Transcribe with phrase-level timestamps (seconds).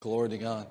[0.00, 0.68] Glory to God.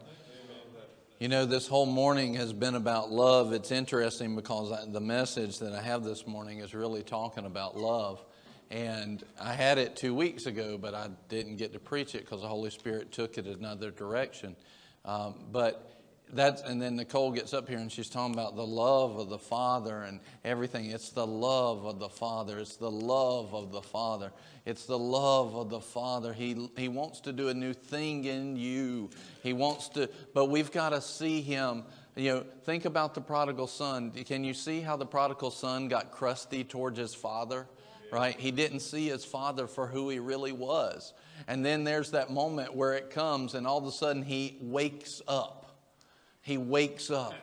[1.19, 3.51] You know, this whole morning has been about love.
[3.51, 8.23] It's interesting because the message that I have this morning is really talking about love.
[8.71, 12.39] And I had it two weeks ago, but I didn't get to preach it because
[12.39, 14.55] the Holy Spirit took it another direction.
[15.03, 15.96] Um, but
[16.33, 19.37] that's and then Nicole gets up here and she's talking about the love of the
[19.37, 20.91] Father and everything.
[20.91, 22.59] It's the love of the Father.
[22.59, 24.31] It's the love of the Father.
[24.65, 26.33] It's the love of the Father.
[26.33, 29.09] He he wants to do a new thing in you.
[29.41, 31.83] He wants to, but we've got to see him.
[32.15, 34.11] You know, think about the prodigal son.
[34.11, 37.67] Can you see how the prodigal son got crusty towards his father?
[38.11, 38.39] Right?
[38.39, 41.13] He didn't see his father for who he really was.
[41.47, 45.21] And then there's that moment where it comes and all of a sudden he wakes
[45.27, 45.66] up
[46.47, 47.33] he wakes up.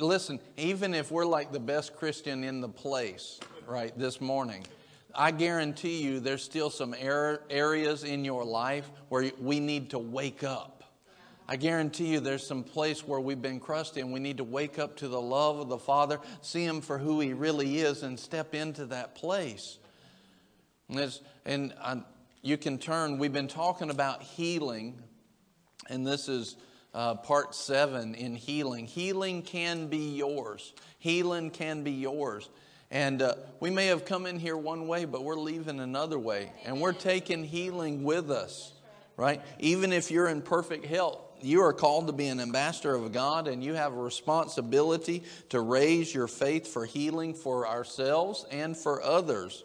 [0.00, 4.66] Listen, even if we're like the best Christian in the place, right, this morning,
[5.14, 10.42] I guarantee you there's still some areas in your life where we need to wake
[10.42, 10.82] up.
[11.48, 14.80] I guarantee you there's some place where we've been crusty and we need to wake
[14.80, 18.18] up to the love of the Father, see Him for who He really is, and
[18.18, 19.78] step into that place.
[20.88, 22.02] And, and I,
[22.42, 25.00] you can turn, we've been talking about healing,
[25.88, 26.56] and this is
[26.94, 28.86] uh, part seven in healing.
[28.86, 30.72] Healing can be yours.
[30.98, 32.48] Healing can be yours.
[32.90, 36.52] And uh, we may have come in here one way, but we're leaving another way.
[36.64, 38.72] And we're taking healing with us,
[39.16, 39.42] right?
[39.58, 43.46] Even if you're in perfect health, you are called to be an ambassador of God,
[43.46, 49.02] and you have a responsibility to raise your faith for healing for ourselves and for
[49.02, 49.64] others.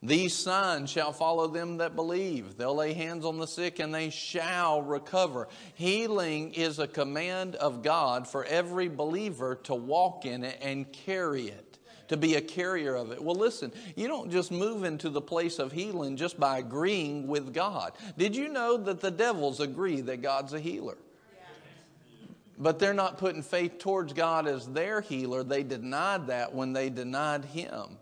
[0.00, 2.56] These signs shall follow them that believe.
[2.56, 5.48] They'll lay hands on the sick and they shall recover.
[5.74, 11.48] Healing is a command of God for every believer to walk in it and carry
[11.48, 13.20] it, to be a carrier of it.
[13.20, 17.52] Well, listen, you don't just move into the place of healing just by agreeing with
[17.52, 17.92] God.
[18.16, 20.96] Did you know that the devils agree that God's a healer?
[22.56, 25.42] But they're not putting faith towards God as their healer.
[25.42, 27.98] They denied that when they denied Him.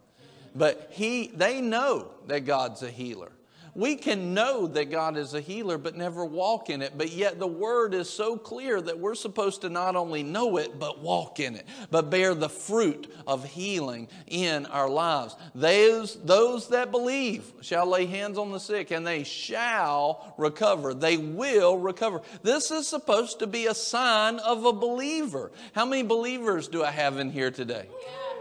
[0.56, 3.31] But he, they know that God's a healer.
[3.77, 6.94] We can know that God is a healer, but never walk in it.
[6.97, 10.78] But yet the word is so clear that we're supposed to not only know it,
[10.78, 15.37] but walk in it, but bear the fruit of healing in our lives.
[15.55, 20.94] Those, those that believe shall lay hands on the sick and they shall recover.
[20.94, 22.23] They will recover.
[22.43, 25.53] This is supposed to be a sign of a believer.
[25.75, 27.88] How many believers do I have in here today?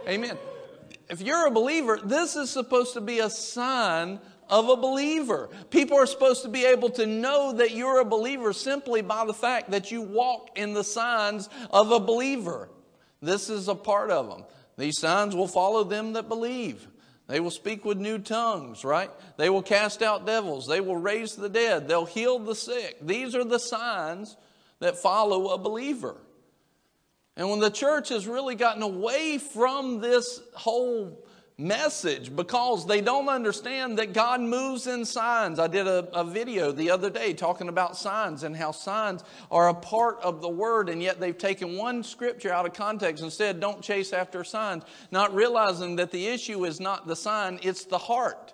[0.07, 0.37] Amen
[1.09, 5.49] if you're a believer, this is supposed to be a sign of a believer.
[5.69, 9.33] People are supposed to be able to know that you're a believer simply by the
[9.33, 12.69] fact that you walk in the signs of a believer.
[13.21, 14.43] This is a part of them.
[14.77, 16.87] These signs will follow them that believe.
[17.27, 19.09] They will speak with new tongues, right?
[19.37, 20.67] They will cast out devils.
[20.67, 21.87] They will raise the dead.
[21.87, 22.97] They'll heal the sick.
[23.01, 24.37] These are the signs
[24.79, 26.17] that follow a believer.
[27.37, 31.25] And when the church has really gotten away from this whole
[31.57, 35.57] message because they don't understand that God moves in signs.
[35.57, 39.69] I did a, a, video the other day talking about signs and how signs are
[39.69, 43.31] a part of the word, and yet they've taken one scripture out of context and
[43.31, 47.85] said, Don't chase after signs, not realizing that the issue is not the sign, it's
[47.85, 48.53] the heart.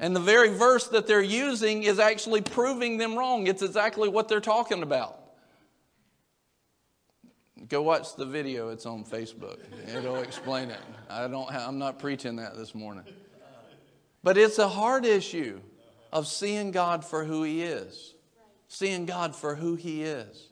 [0.00, 3.46] And the very verse that they're using is actually proving them wrong.
[3.46, 5.23] It's exactly what they're talking about.
[7.68, 8.68] Go watch the video.
[8.70, 9.58] It's on Facebook.
[9.96, 10.80] It'll explain it.
[11.08, 11.50] I don't.
[11.50, 13.04] Have, I'm not preaching that this morning.
[14.22, 15.60] But it's a hard issue
[16.12, 18.14] of seeing God for who He is.
[18.68, 20.48] Seeing God for who He is.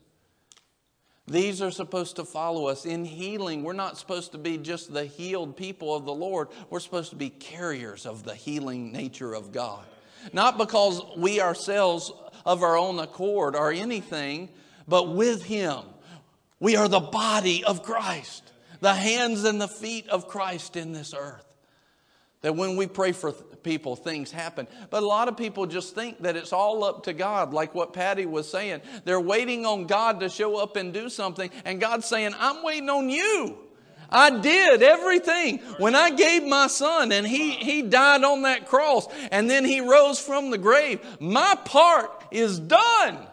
[1.26, 2.84] These are supposed to follow us.
[2.84, 6.48] In healing, we're not supposed to be just the healed people of the Lord.
[6.70, 9.84] We're supposed to be carriers of the healing nature of God.
[10.32, 12.12] Not because we ourselves
[12.44, 14.48] of our own accord are anything,
[14.88, 15.80] but with Him.
[16.62, 21.12] We are the body of Christ, the hands and the feet of Christ in this
[21.12, 21.44] earth.
[22.42, 24.68] That when we pray for people, things happen.
[24.88, 27.92] But a lot of people just think that it's all up to God, like what
[27.92, 28.80] Patty was saying.
[29.04, 32.90] They're waiting on God to show up and do something, and God's saying, I'm waiting
[32.90, 33.58] on you.
[34.08, 35.58] I did everything.
[35.78, 39.80] When I gave my son and he, he died on that cross and then he
[39.80, 43.26] rose from the grave, my part is done.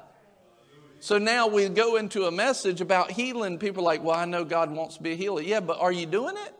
[1.01, 3.57] So now we go into a message about healing.
[3.57, 5.41] People are like, well, I know God wants to be a healer.
[5.41, 6.53] Yeah, but are you doing it?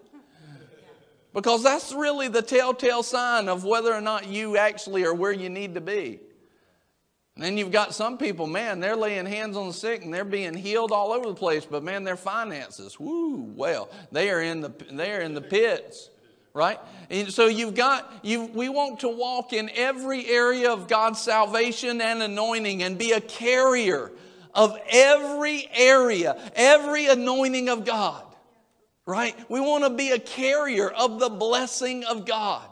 [1.33, 5.49] Because that's really the telltale sign of whether or not you actually are where you
[5.49, 6.19] need to be.
[7.35, 10.25] And then you've got some people, man, they're laying hands on the sick and they're
[10.25, 14.59] being healed all over the place, but man, their finances, whoo, well, they are in
[14.61, 16.09] the, they are in the pits
[16.51, 16.79] right?
[17.09, 22.01] And so you've got, you, we want to walk in every area of God's salvation
[22.01, 24.11] and anointing and be a carrier
[24.53, 28.23] of every area, every anointing of God,
[29.05, 29.35] right?
[29.49, 32.65] We want to be a carrier of the blessing of God.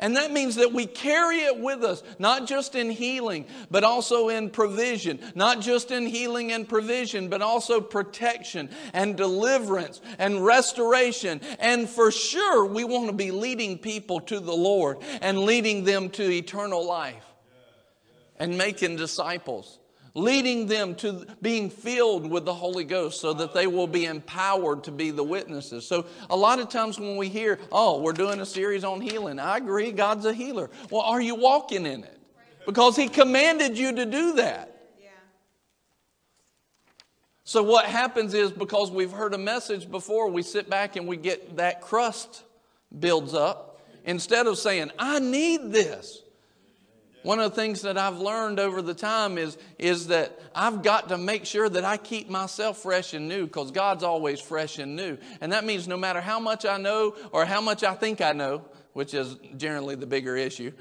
[0.00, 4.28] And that means that we carry it with us, not just in healing, but also
[4.28, 5.18] in provision.
[5.34, 11.40] Not just in healing and provision, but also protection and deliverance and restoration.
[11.58, 16.10] And for sure, we want to be leading people to the Lord and leading them
[16.10, 17.24] to eternal life
[18.36, 19.78] and making disciples
[20.14, 24.84] leading them to being filled with the Holy Ghost so that they will be empowered
[24.84, 25.86] to be the witnesses.
[25.86, 29.38] So, a lot of times when we hear, oh, we're doing a series on healing,
[29.38, 30.70] I agree, God's a healer.
[30.90, 32.18] Well, are you walking in it?
[32.66, 34.74] Because He commanded you to do that.
[37.48, 41.16] So, what happens is because we've heard a message before, we sit back and we
[41.16, 42.44] get that crust
[42.98, 43.80] builds up.
[44.04, 46.22] Instead of saying, I need this.
[47.22, 51.08] One of the things that I've learned over the time is, is that I've got
[51.08, 54.94] to make sure that I keep myself fresh and new because God's always fresh and
[54.94, 55.18] new.
[55.40, 58.32] And that means no matter how much I know or how much I think I
[58.32, 60.72] know, which is generally the bigger issue,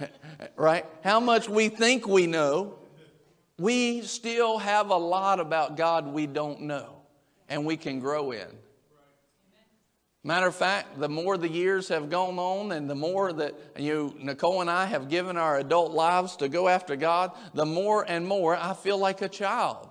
[0.56, 0.84] right?
[1.02, 2.78] How much we think we know,
[3.58, 6.96] we still have a lot about God we don't know
[7.48, 8.46] and we can grow in.
[10.24, 14.14] Matter of fact, the more the years have gone on and the more that you,
[14.20, 18.26] Nicole and I have given our adult lives to go after God, the more and
[18.26, 19.88] more I feel like a child.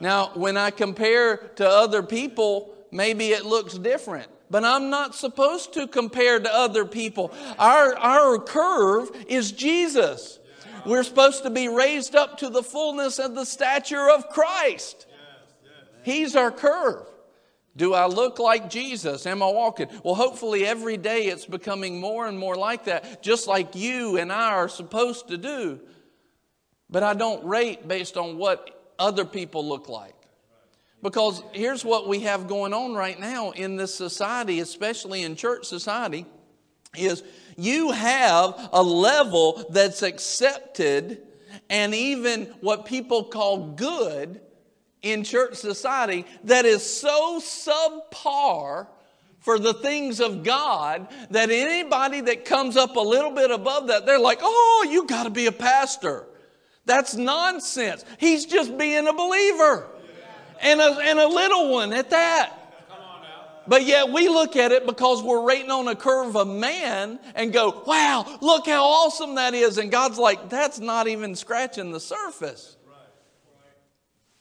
[0.00, 4.28] Now, when I compare to other people, maybe it looks different.
[4.50, 7.32] But I'm not supposed to compare to other people.
[7.58, 10.38] Our, our curve is Jesus.
[10.86, 15.06] We're supposed to be raised up to the fullness of the stature of Christ.
[16.02, 17.07] He's our curve.
[17.78, 19.24] Do I look like Jesus?
[19.24, 19.86] Am I walking?
[20.02, 24.32] Well, hopefully every day it's becoming more and more like that, just like you and
[24.32, 25.78] I are supposed to do.
[26.90, 30.16] But I don't rate based on what other people look like.
[31.02, 35.64] Because here's what we have going on right now in this society, especially in church
[35.64, 36.26] society,
[36.96, 37.22] is
[37.56, 41.22] you have a level that's accepted
[41.70, 44.40] and even what people call good
[45.02, 48.86] in church society that is so subpar
[49.40, 54.04] for the things of God that anybody that comes up a little bit above that,
[54.04, 56.26] they're like, oh, you got to be a pastor.
[56.84, 58.04] That's nonsense.
[58.18, 59.86] He's just being a believer
[60.60, 62.54] and a, and a little one at that.
[63.68, 67.52] But yet we look at it because we're rating on a curve of man and
[67.52, 69.76] go, wow, look how awesome that is.
[69.76, 72.77] And God's like, that's not even scratching the surface.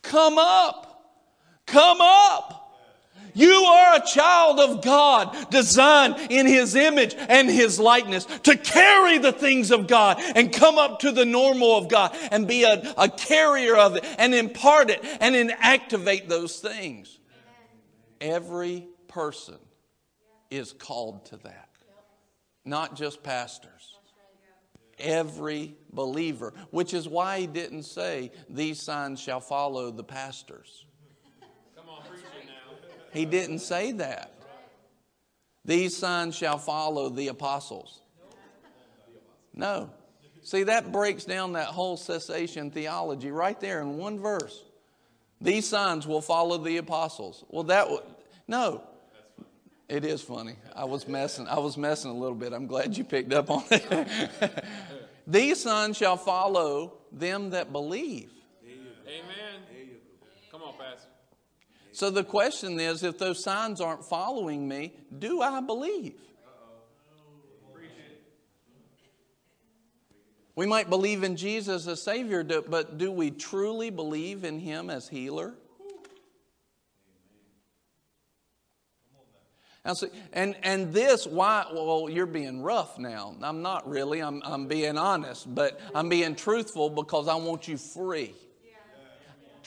[0.08, 0.84] Come up.
[1.66, 2.54] Come up.
[3.34, 9.20] You are a child of God, designed in His image and His likeness to carry
[9.20, 12.94] the things of God and come up to the normal of God and be a,
[12.98, 17.20] a carrier of it and impart it and inactivate those things.
[18.20, 19.60] Every person
[20.50, 21.70] is called to that,
[22.66, 23.97] not just pastors
[25.00, 30.86] every believer, which is why he didn't say, These signs shall follow the pastors.
[31.76, 32.02] Come On,
[33.14, 34.34] he didn't say that.
[35.66, 38.02] These signs shall follow the apostles.
[39.54, 39.90] No.
[40.44, 44.64] See, that breaks down that whole cessation theology right there in one verse.
[45.42, 47.44] These signs will follow the apostles.
[47.50, 48.04] Well, that would,
[48.48, 48.82] no.
[49.90, 50.56] It is funny.
[50.76, 51.48] I was messing.
[51.48, 52.52] I was messing a little bit.
[52.52, 54.08] I'm glad you picked up on it.
[55.28, 58.30] These signs shall follow them that believe.
[59.08, 59.62] Amen.
[60.52, 61.10] Come on, Pastor.
[61.94, 66.16] So the question is, if those signs aren't following me, do I believe?
[70.56, 75.08] We might believe in Jesus as Savior, but do we truly believe in Him as
[75.08, 75.54] healer?
[80.34, 81.66] And, and this, why?
[81.74, 83.36] Well, you're being rough now.
[83.42, 84.22] I'm not really.
[84.22, 88.34] I'm, I'm being honest, but I'm being truthful because I want you free.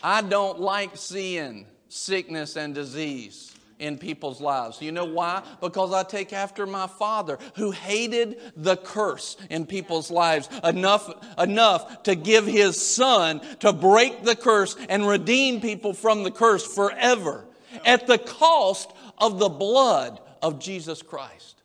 [0.02, 4.80] I don't like seeing sickness and disease in people's lives.
[4.80, 5.42] You know why?
[5.60, 12.02] Because I take after my father who hated the curse in people's lives enough enough
[12.04, 17.46] to give his son to break the curse and redeem people from the curse forever
[17.84, 21.62] at the cost of the blood of Jesus Christ,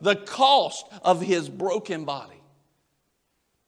[0.00, 2.32] the cost of his broken body.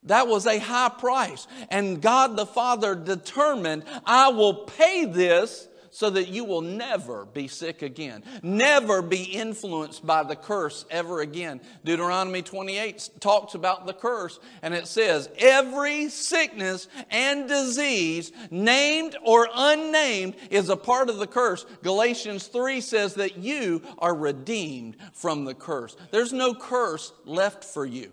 [0.05, 1.47] That was a high price.
[1.71, 7.49] And God the Father determined, I will pay this so that you will never be
[7.49, 11.61] sick again, never be influenced by the curse ever again.
[11.85, 19.49] Deuteronomy 28 talks about the curse, and it says, Every sickness and disease, named or
[19.53, 21.67] unnamed, is a part of the curse.
[21.83, 25.97] Galatians 3 says that you are redeemed from the curse.
[26.13, 28.13] There's no curse left for you.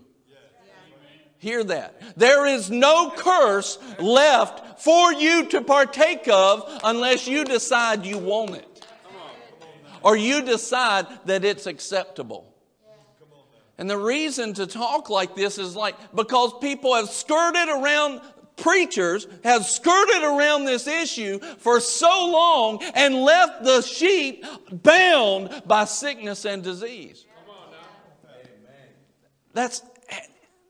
[1.37, 2.17] Hear that.
[2.17, 8.55] There is no curse left for you to partake of unless you decide you want
[8.55, 8.87] it.
[10.01, 12.53] Or you decide that it's acceptable.
[13.77, 18.21] And the reason to talk like this is like because people have skirted around
[18.57, 25.85] preachers have skirted around this issue for so long and left the sheep bound by
[25.85, 27.25] sickness and disease.
[29.53, 29.81] That's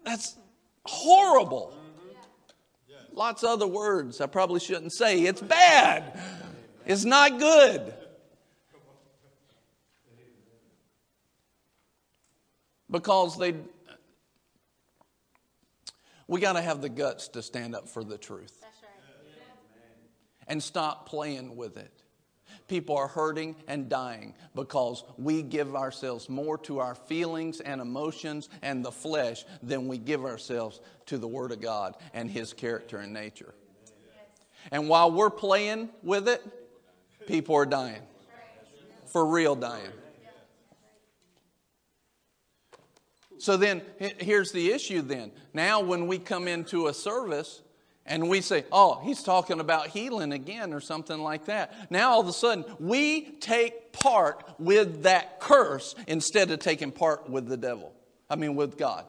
[0.04, 0.38] that's
[0.86, 1.74] horrible.
[3.12, 5.22] Lots of other words I probably shouldn't say.
[5.22, 6.20] It's bad.
[6.86, 7.94] It's not good.
[12.90, 13.56] Because they
[16.28, 18.64] we got to have the guts to stand up for the truth.
[20.48, 21.95] And stop playing with it.
[22.68, 28.50] People are hurting and dying because we give ourselves more to our feelings and emotions
[28.64, 32.98] and the flesh than we give ourselves to the Word of God and His character
[32.98, 33.54] and nature.
[34.72, 36.44] And while we're playing with it,
[37.28, 38.02] people are dying.
[39.06, 39.92] For real dying.
[43.38, 45.32] So then, here's the issue then.
[45.54, 47.62] Now, when we come into a service,
[48.06, 51.92] and we say, oh, he's talking about healing again or something like that.
[51.92, 57.30] Now all of a sudden, we take part with that curse instead of taking part
[57.30, 57.94] with the devil.
[58.30, 59.06] I mean, with God.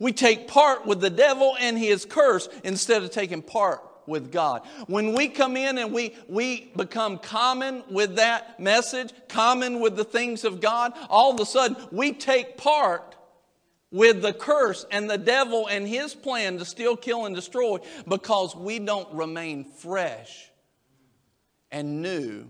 [0.00, 4.62] We take part with the devil and his curse instead of taking part with God.
[4.86, 10.04] When we come in and we, we become common with that message, common with the
[10.04, 13.14] things of God, all of a sudden we take part
[13.90, 18.54] with the curse and the devil and his plan to steal, kill, and destroy because
[18.54, 20.50] we don't remain fresh
[21.70, 22.48] and new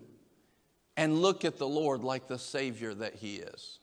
[0.99, 3.79] and look at the Lord like the Savior that He is.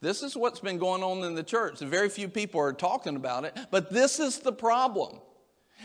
[0.00, 1.80] This is what's been going on in the church.
[1.80, 5.18] Very few people are talking about it, but this is the problem.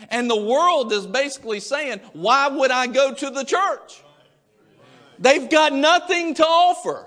[0.08, 4.02] And the world is basically saying, Why would I go to the church?
[5.18, 7.06] They've got nothing to offer.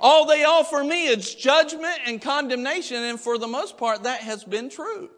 [0.00, 4.42] All they offer me is judgment and condemnation, and for the most part, that has
[4.44, 5.10] been true.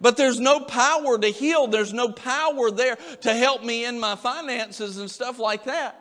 [0.00, 4.16] But there's no power to heal, there's no power there to help me in my
[4.16, 5.96] finances and stuff like that.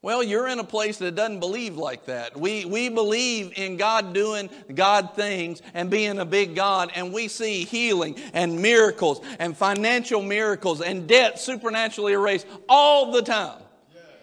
[0.00, 2.36] Well, you're in a place that doesn't believe like that.
[2.38, 7.28] We, we believe in God doing God things and being a big God, and we
[7.28, 13.60] see healing and miracles and financial miracles and debt supernaturally erased all the time.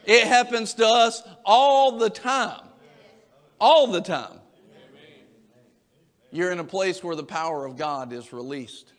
[0.06, 2.65] It happens to us all the time
[3.60, 4.40] all the time.
[6.32, 8.92] You're in a place where the power of God is released.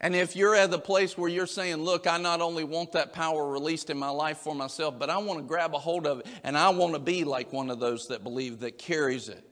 [0.00, 3.12] And if you're at the place where you're saying, Look, I not only want that
[3.12, 6.20] power released in my life for myself, but I want to grab a hold of
[6.20, 9.44] it and I want to be like one of those that believe that carries it,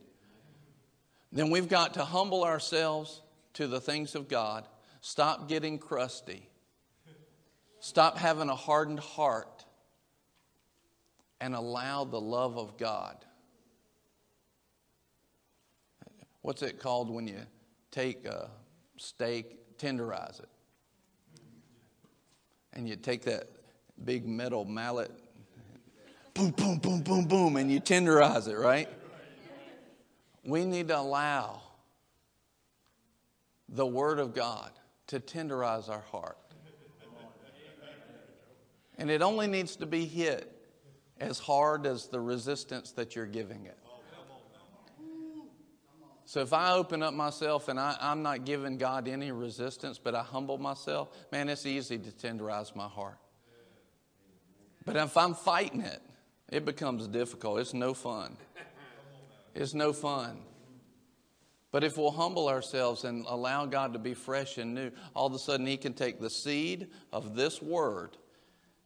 [1.31, 3.21] then we've got to humble ourselves
[3.53, 4.67] to the things of God,
[5.01, 6.49] stop getting crusty,
[7.79, 9.65] stop having a hardened heart,
[11.41, 13.17] and allow the love of God
[16.47, 17.41] what's it called when you
[17.91, 18.49] take a
[18.95, 20.47] steak, tenderize it?
[22.71, 23.49] And you take that
[24.05, 25.11] big metal mallet,
[26.33, 28.87] boom, boom, boom, boom, boom, and you tenderize it, right?
[30.45, 31.63] We need to allow
[33.67, 34.71] the Word of God
[35.07, 36.37] to tenderize our heart.
[38.97, 40.49] And it only needs to be hit
[41.19, 43.77] as hard as the resistance that you're giving it.
[46.27, 50.13] So if I open up myself and I, am not giving God any resistance, but
[50.13, 53.17] I humble myself, man, it's easy to tenderize my heart.
[54.83, 56.01] But if I'm fighting it,
[56.49, 57.59] it becomes difficult.
[57.59, 58.35] It's no fun.
[59.55, 60.39] It's no fun.
[61.71, 65.33] But if we'll humble ourselves and allow God to be fresh and new, all of
[65.33, 68.17] a sudden He can take the seed of this word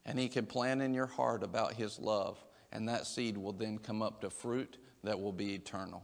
[0.06, 2.38] and He can plant in your heart about His love.
[2.72, 6.04] And that seed will then come up to fruit that will be eternal.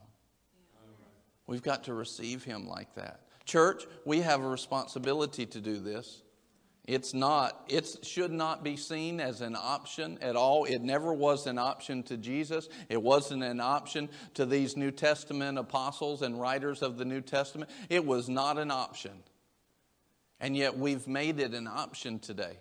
[1.48, 3.22] We've got to receive Him like that.
[3.46, 6.22] Church, we have a responsibility to do this.
[6.88, 10.64] It's not, it should not be seen as an option at all.
[10.64, 12.70] It never was an option to Jesus.
[12.88, 17.70] It wasn't an option to these New Testament apostles and writers of the New Testament.
[17.90, 19.12] It was not an option.
[20.40, 22.58] And yet we've made it an option today.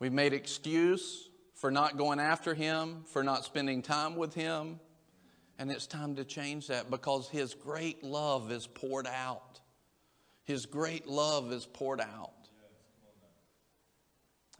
[0.00, 4.80] We've made excuse for not going after him, for not spending time with him.
[5.58, 9.60] And it's time to change that because his great love is poured out.
[10.44, 12.32] His great love is poured out.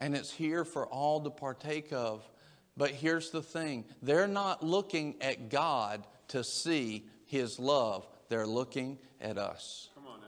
[0.00, 2.28] And it's here for all to partake of.
[2.76, 8.98] But here's the thing they're not looking at God to see his love, they're looking
[9.20, 9.88] at us.
[9.94, 10.26] Come on now.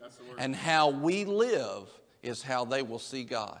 [0.00, 0.36] That's the word.
[0.38, 1.88] And how we live
[2.22, 3.60] is how they will see God.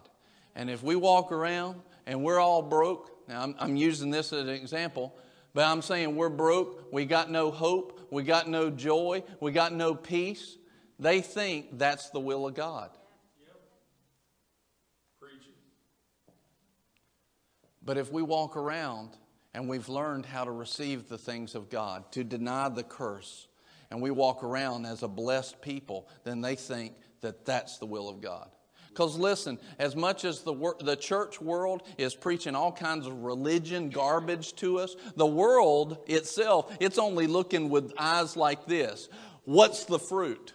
[0.54, 4.42] And if we walk around and we're all broke, now I'm, I'm using this as
[4.42, 5.14] an example,
[5.54, 9.72] but I'm saying we're broke, we got no hope, we got no joy, we got
[9.72, 10.56] no peace,
[10.98, 12.90] they think that's the will of God.
[17.82, 19.16] But if we walk around
[19.54, 23.48] and we've learned how to receive the things of God, to deny the curse,
[23.90, 28.08] and we walk around as a blessed people, then they think that that's the will
[28.08, 28.50] of God.
[28.90, 33.22] Because listen, as much as the, wor- the church world is preaching all kinds of
[33.22, 39.08] religion garbage to us, the world itself, it's only looking with eyes like this.
[39.44, 40.52] What's the fruit?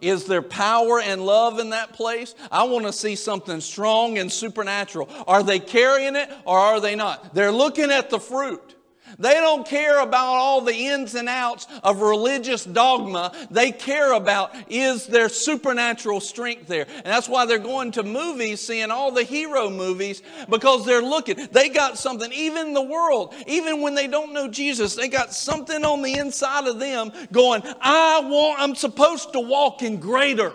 [0.00, 2.34] Is there power and love in that place?
[2.50, 5.08] I want to see something strong and supernatural.
[5.26, 7.34] Are they carrying it or are they not?
[7.34, 8.74] They're looking at the fruit.
[9.18, 13.32] They don't care about all the ins and outs of religious dogma.
[13.50, 16.86] They care about is there supernatural strength there.
[16.88, 21.48] And that's why they're going to movies, seeing all the hero movies, because they're looking.
[21.52, 25.84] They got something, even the world, even when they don't know Jesus, they got something
[25.84, 30.52] on the inside of them going, I want, I'm supposed to walk in greater.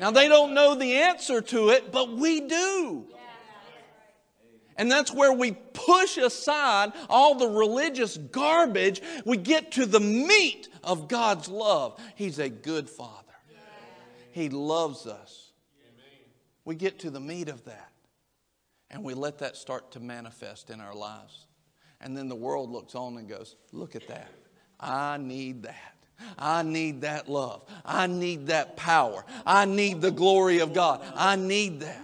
[0.00, 3.06] Now they don't know the answer to it, but we do.
[4.76, 9.00] And that's where we push aside all the religious garbage.
[9.24, 12.00] We get to the meat of God's love.
[12.16, 13.32] He's a good Father,
[14.30, 15.52] He loves us.
[16.64, 17.90] We get to the meat of that.
[18.90, 21.46] And we let that start to manifest in our lives.
[22.00, 24.30] And then the world looks on and goes, Look at that.
[24.78, 25.94] I need that.
[26.38, 27.64] I need that love.
[27.84, 29.24] I need that power.
[29.44, 31.02] I need the glory of God.
[31.14, 32.02] I need that.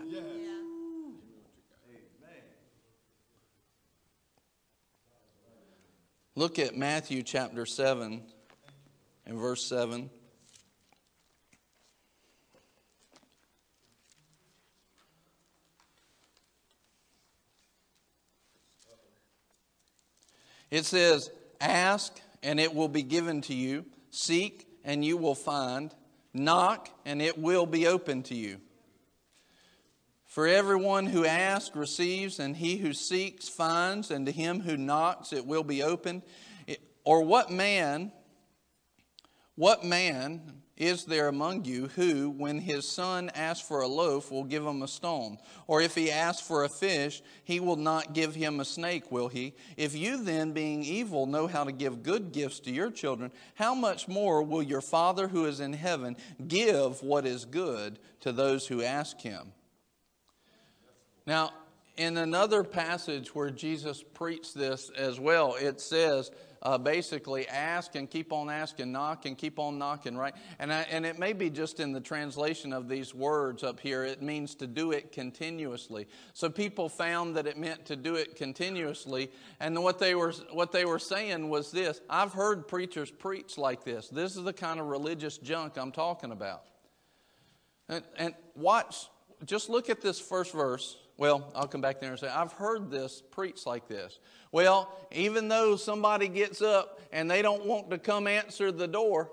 [6.37, 8.23] Look at Matthew chapter 7
[9.27, 10.09] and verse 7.
[20.71, 25.93] It says, Ask and it will be given to you, seek and you will find,
[26.33, 28.61] knock and it will be open to you.
[30.31, 35.33] For everyone who asks receives, and he who seeks finds, and to him who knocks
[35.33, 36.23] it will be opened.
[37.03, 38.13] Or what man,
[39.57, 44.45] what man is there among you who, when his son asks for a loaf, will
[44.45, 45.37] give him a stone?
[45.67, 49.27] Or if he asks for a fish, he will not give him a snake, will
[49.27, 49.55] he?
[49.77, 53.75] If you then, being evil, know how to give good gifts to your children, how
[53.75, 56.17] much more will your Father who is in heaven
[56.47, 59.55] give what is good to those who ask him?
[61.31, 61.53] Now,
[61.97, 68.11] in another passage where Jesus preached this as well, it says uh, basically ask and
[68.11, 70.35] keep on asking, knock and keep on knocking, right?
[70.59, 74.03] And, I, and it may be just in the translation of these words up here,
[74.03, 76.09] it means to do it continuously.
[76.33, 79.31] So people found that it meant to do it continuously.
[79.61, 83.85] And what they were, what they were saying was this I've heard preachers preach like
[83.85, 84.09] this.
[84.09, 86.65] This is the kind of religious junk I'm talking about.
[87.89, 89.07] And, and watch,
[89.45, 92.91] just look at this first verse well, I'll come back there and say, I've heard
[92.91, 94.19] this preached like this.
[94.53, 99.31] Well, even though somebody gets up and they don't want to come answer the door,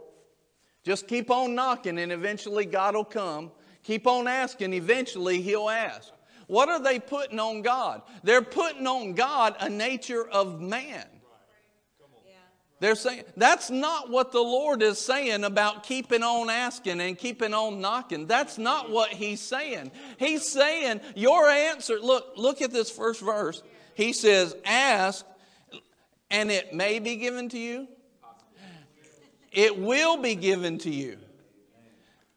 [0.84, 3.52] just keep on knocking and eventually God will come.
[3.84, 6.12] Keep on asking, eventually He'll ask.
[6.48, 8.02] What are they putting on God?
[8.22, 11.06] They're putting on God a nature of man.
[12.80, 17.54] They're saying that's not what the Lord is saying about keeping on asking and keeping
[17.54, 18.28] on knocking.
[18.28, 19.92] That's not what he's saying.
[20.20, 23.64] He's saying your answer, look, look at this first verse.
[23.96, 25.26] He says, ask
[26.30, 27.88] and it may be given to you.
[29.52, 31.18] It will be given to you.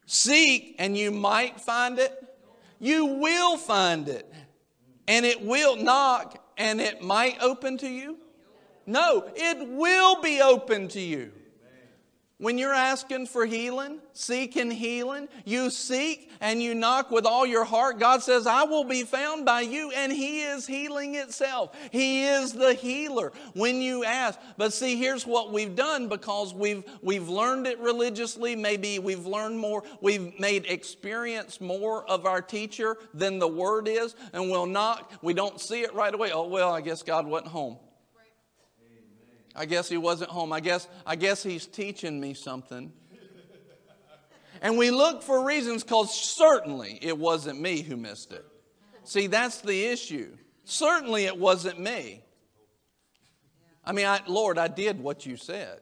[0.06, 2.12] Seek and you might find it.
[2.78, 4.32] You will find it.
[5.06, 8.16] And it will knock and it might open to you.
[8.90, 11.30] No, it will be open to you.
[12.38, 17.64] When you're asking for healing, seeking healing, you seek and you knock with all your
[17.64, 18.00] heart.
[18.00, 21.76] God says, I will be found by you, and He is healing itself.
[21.92, 24.40] He is the healer when you ask.
[24.56, 28.56] But see, here's what we've done because we've, we've learned it religiously.
[28.56, 34.16] Maybe we've learned more, we've made experience more of our teacher than the word is,
[34.32, 35.12] and we'll knock.
[35.22, 36.32] We don't see it right away.
[36.32, 37.76] Oh, well, I guess God wasn't home.
[39.54, 40.52] I guess he wasn't home.
[40.52, 42.92] I guess, I guess he's teaching me something.
[44.62, 48.44] And we look for reasons because certainly it wasn't me who missed it.
[49.04, 50.36] See, that's the issue.
[50.64, 52.22] Certainly it wasn't me.
[53.84, 55.80] I mean, I, Lord, I did what you said.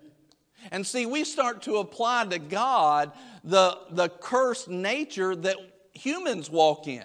[0.70, 3.12] And see, we start to apply to God
[3.44, 5.56] the, the cursed nature that
[5.92, 7.04] humans walk in.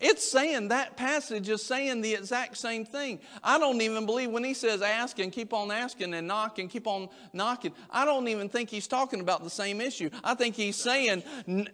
[0.00, 3.20] It's saying that passage is saying the exact same thing.
[3.42, 6.70] I don't even believe when he says ask and keep on asking and knock and
[6.70, 10.10] keep on knocking, I don't even think he's talking about the same issue.
[10.24, 11.22] I think he's saying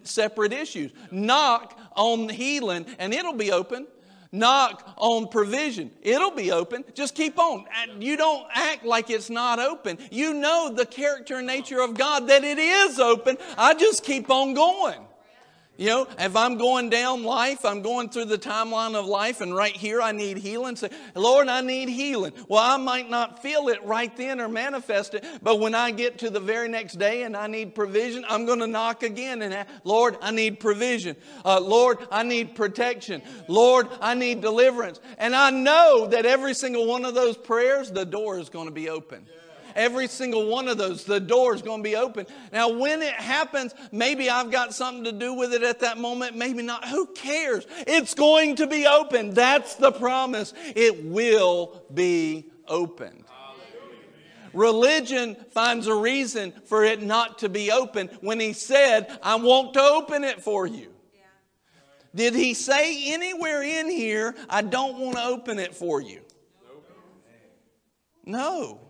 [0.03, 0.93] separate issues.
[1.11, 3.87] Knock on healing and it'll be open.
[4.31, 5.91] Knock on provision.
[6.03, 6.85] It'll be open.
[6.93, 7.61] Just keep on.
[7.61, 9.97] Uh, you don't act like it's not open.
[10.11, 13.39] You know the character and nature of God that it is open.
[13.57, 15.01] I just keep on going.
[15.79, 19.55] You know, if I'm going down life, I'm going through the timeline of life, and
[19.55, 20.75] right here I need healing.
[20.75, 22.33] Say, Lord, I need healing.
[22.49, 26.19] Well, I might not feel it right then or manifest it, but when I get
[26.19, 29.67] to the very next day and I need provision, I'm going to knock again and,
[29.85, 31.15] Lord, I need provision.
[31.45, 33.23] Uh, Lord, I need protection.
[33.47, 34.99] Lord, I need deliverance.
[35.17, 38.75] And I know that every single one of those prayers, the door is going to
[38.75, 39.27] be open.
[39.29, 39.48] Yeah.
[39.79, 42.27] Every single one of those, the door is going to be open.
[42.53, 46.37] Now, when it happens, maybe I've got something to do with it at that moment,
[46.37, 46.89] maybe not.
[46.89, 47.65] Who cares?
[47.87, 49.35] It's going to be open.
[49.35, 50.53] That's the promise.
[50.75, 53.23] It will be opened.
[54.53, 59.75] Religion finds a reason for it not to be open when he said, I want
[59.75, 60.93] to open it for you.
[62.17, 66.23] Did he say anywhere in here, I don't want to open it for you?
[68.25, 68.88] No.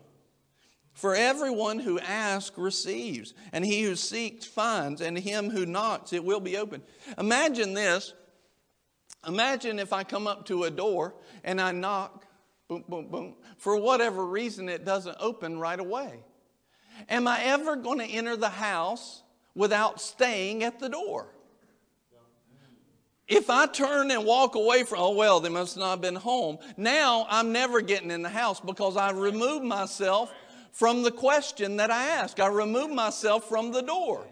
[0.99, 6.25] For everyone who asks receives, and he who seeks finds, and him who knocks it
[6.25, 6.83] will be open.
[7.17, 8.15] Imagine this.
[9.25, 12.27] Imagine if I come up to a door and I knock,
[12.67, 13.37] boom, boom, boom.
[13.59, 16.19] For whatever reason, it doesn't open right away.
[17.09, 19.23] Am I ever going to enter the house
[19.55, 21.33] without staying at the door?
[23.29, 26.59] If I turn and walk away from, oh, well, they must not have been home.
[26.77, 30.33] Now I'm never getting in the house because I removed myself
[30.79, 32.39] from the question that I ask.
[32.39, 34.25] I remove myself from the door.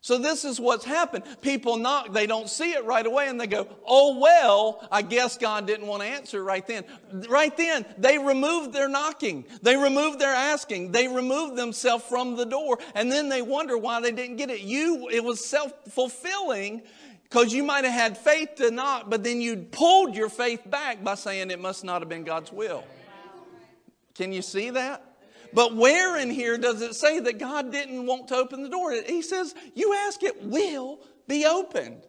[0.00, 1.24] So this is what's happened.
[1.40, 5.36] People knock, they don't see it right away, and they go, Oh, well, I guess
[5.36, 6.84] God didn't want to answer right then.
[7.28, 9.44] Right then, they removed their knocking.
[9.60, 10.92] They removed their asking.
[10.92, 14.60] They removed themselves from the door, and then they wonder why they didn't get it.
[14.60, 16.82] You, it was self fulfilling
[17.24, 21.02] because you might have had faith to knock, but then you pulled your faith back
[21.02, 22.84] by saying it must not have been God's will.
[24.14, 25.13] Can you see that?
[25.54, 28.92] But where in here does it say that God didn't want to open the door?
[29.06, 32.02] He says, You ask, it will be opened.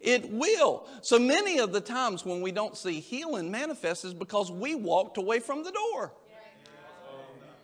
[0.00, 0.88] It will.
[1.02, 5.16] So many of the times when we don't see healing manifest is because we walked
[5.18, 6.12] away from the door.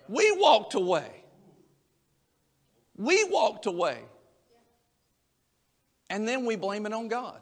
[0.08, 1.24] We walked away.
[2.96, 3.98] We walked away.
[6.10, 7.40] And then we blame it on God.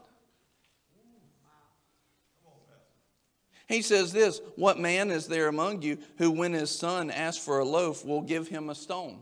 [3.67, 7.59] He says this What man is there among you who, when his son asks for
[7.59, 9.21] a loaf, will give him a stone?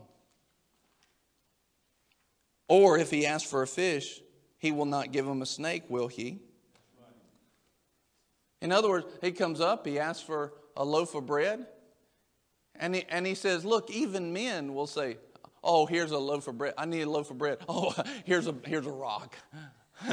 [2.67, 4.21] Or if he asks for a fish,
[4.57, 6.39] he will not give him a snake, will he?
[8.61, 11.67] In other words, he comes up, he asks for a loaf of bread,
[12.73, 15.17] and he, and he says, Look, even men will say,
[15.63, 16.73] Oh, here's a loaf of bread.
[16.77, 17.57] I need a loaf of bread.
[17.69, 19.35] Oh, here's a, here's a rock.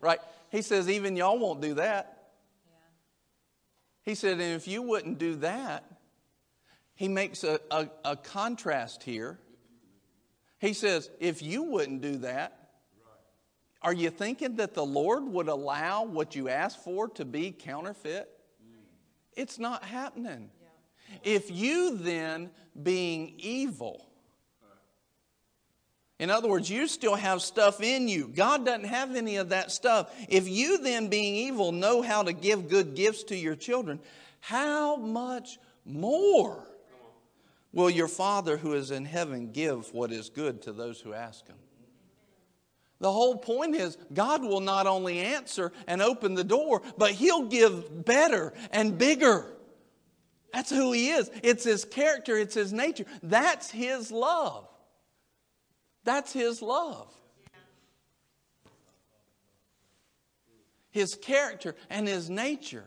[0.00, 0.18] right?
[0.50, 2.13] He says, Even y'all won't do that.
[4.04, 5.84] He said, and if you wouldn't do that,
[6.94, 9.38] he makes a, a, a contrast here.
[10.58, 12.70] He says, if you wouldn't do that,
[13.82, 18.30] are you thinking that the Lord would allow what you asked for to be counterfeit?
[19.34, 20.50] It's not happening.
[21.22, 22.50] If you then,
[22.82, 24.08] being evil,
[26.24, 28.28] in other words, you still have stuff in you.
[28.28, 30.10] God doesn't have any of that stuff.
[30.26, 34.00] If you then, being evil, know how to give good gifts to your children,
[34.40, 36.66] how much more
[37.72, 41.46] will your Father who is in heaven give what is good to those who ask
[41.46, 41.58] Him?
[43.00, 47.48] The whole point is God will not only answer and open the door, but He'll
[47.48, 49.46] give better and bigger.
[50.54, 51.30] That's who he is.
[51.42, 53.04] It's his character, it's his nature.
[53.22, 54.68] That's his love.
[56.04, 57.08] That's his love.
[60.90, 62.84] His character and his nature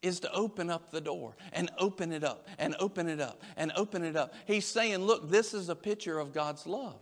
[0.00, 3.72] is to open up the door and open it up and open it up and
[3.76, 4.34] open it up.
[4.46, 7.00] He's saying, Look, this is a picture of God's love.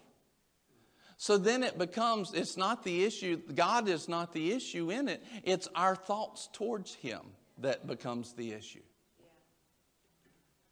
[1.17, 5.23] So then it becomes, it's not the issue, God is not the issue in it,
[5.45, 7.21] it's our thoughts towards Him
[7.59, 8.83] that becomes the issue.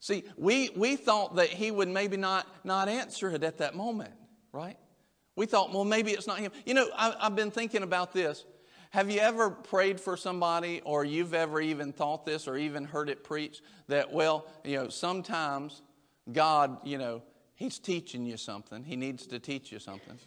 [0.00, 4.12] See, we, we thought that he would maybe not, not answer it at that moment,
[4.52, 4.78] right?
[5.36, 6.52] We thought, well, maybe it's not him.
[6.64, 8.44] You know, I, I've been thinking about this.
[8.90, 13.08] Have you ever prayed for somebody, or you've ever even thought this, or even heard
[13.08, 15.82] it preached that, well, you know, sometimes
[16.32, 17.22] God, you know,
[17.54, 18.82] He's teaching you something.
[18.82, 20.18] He needs to teach you something.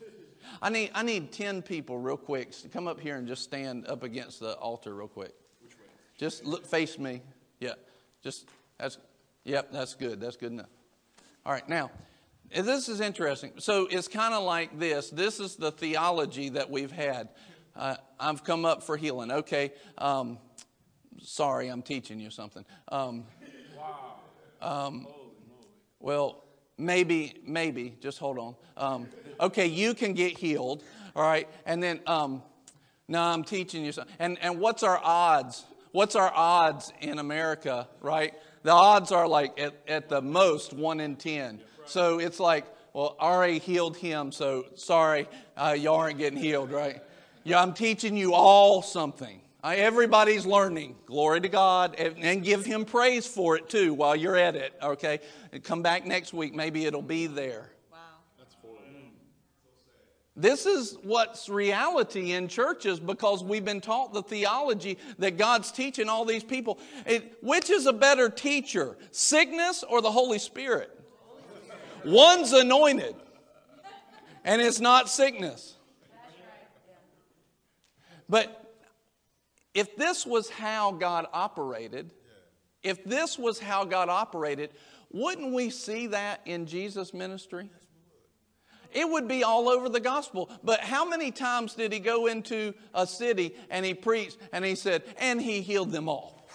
[0.62, 3.88] I need, I need 10 people, real quick, to come up here and just stand
[3.88, 5.34] up against the altar, real quick.
[6.16, 7.22] Just look, face me.
[7.60, 7.74] Yeah,
[8.22, 9.00] just, that's,
[9.46, 10.22] Yep, that's good.
[10.22, 10.70] That's good enough.
[11.46, 11.92] All right, now,
[12.56, 13.52] this is interesting.
[13.58, 15.10] So it's kind of like this.
[15.10, 17.30] This is the theology that we've had.
[17.76, 19.32] Uh, I've come up for healing.
[19.32, 19.74] Okay.
[19.98, 20.38] Um,
[21.20, 22.64] sorry, I'm teaching you something.
[22.90, 23.26] Um,
[23.78, 24.16] wow.
[24.62, 25.08] Um,
[26.00, 26.46] well,
[26.78, 27.98] maybe, maybe.
[28.00, 28.56] Just hold on.
[28.78, 29.08] Um,
[29.42, 30.84] okay, you can get healed.
[31.16, 32.44] All right, and then um,
[33.08, 34.16] now I'm teaching you something.
[34.20, 35.66] And and what's our odds?
[35.92, 37.88] What's our odds in America?
[38.02, 41.62] Right the odds are like at, at the most one in ten.
[41.86, 47.02] So it's like, well, already healed him, so sorry, uh, you aren't getting healed, right?
[47.44, 49.42] Yeah, I'm teaching you all something.
[49.64, 50.96] I, everybody's learning.
[51.06, 51.96] Glory to God.
[51.98, 55.20] And, and, give Him praise for it too while you're at it, okay?
[55.54, 56.54] And come back next week.
[56.54, 57.73] Maybe it'll be there.
[60.36, 66.10] This is what's reality in churches because we've been taught the theology that God's teaching
[66.10, 66.80] all these people.
[67.06, 70.90] It, which is a better teacher, sickness or the Holy Spirit?
[72.04, 73.16] One's anointed,
[74.44, 75.76] and it's not sickness.
[78.28, 78.76] But
[79.76, 82.12] if this was how God operated,
[82.82, 84.72] if this was how God operated,
[85.12, 87.70] wouldn't we see that in Jesus' ministry?
[88.94, 90.50] It would be all over the gospel.
[90.64, 94.76] But how many times did he go into a city and he preached and he
[94.76, 96.48] said, and he healed them all?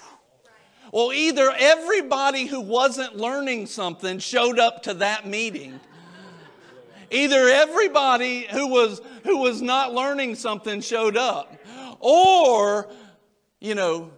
[0.93, 5.81] Well, either everybody who wasn't learning something showed up to that meeting.
[7.11, 11.55] Either everybody who was who was not learning something showed up.
[12.01, 12.89] Or,
[13.61, 14.11] you know,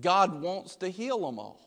[0.00, 1.60] God wants to heal them all.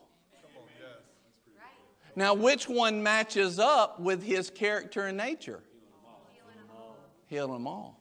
[2.18, 5.60] Now, which one matches up with his character and nature?
[7.26, 8.00] Heal them all.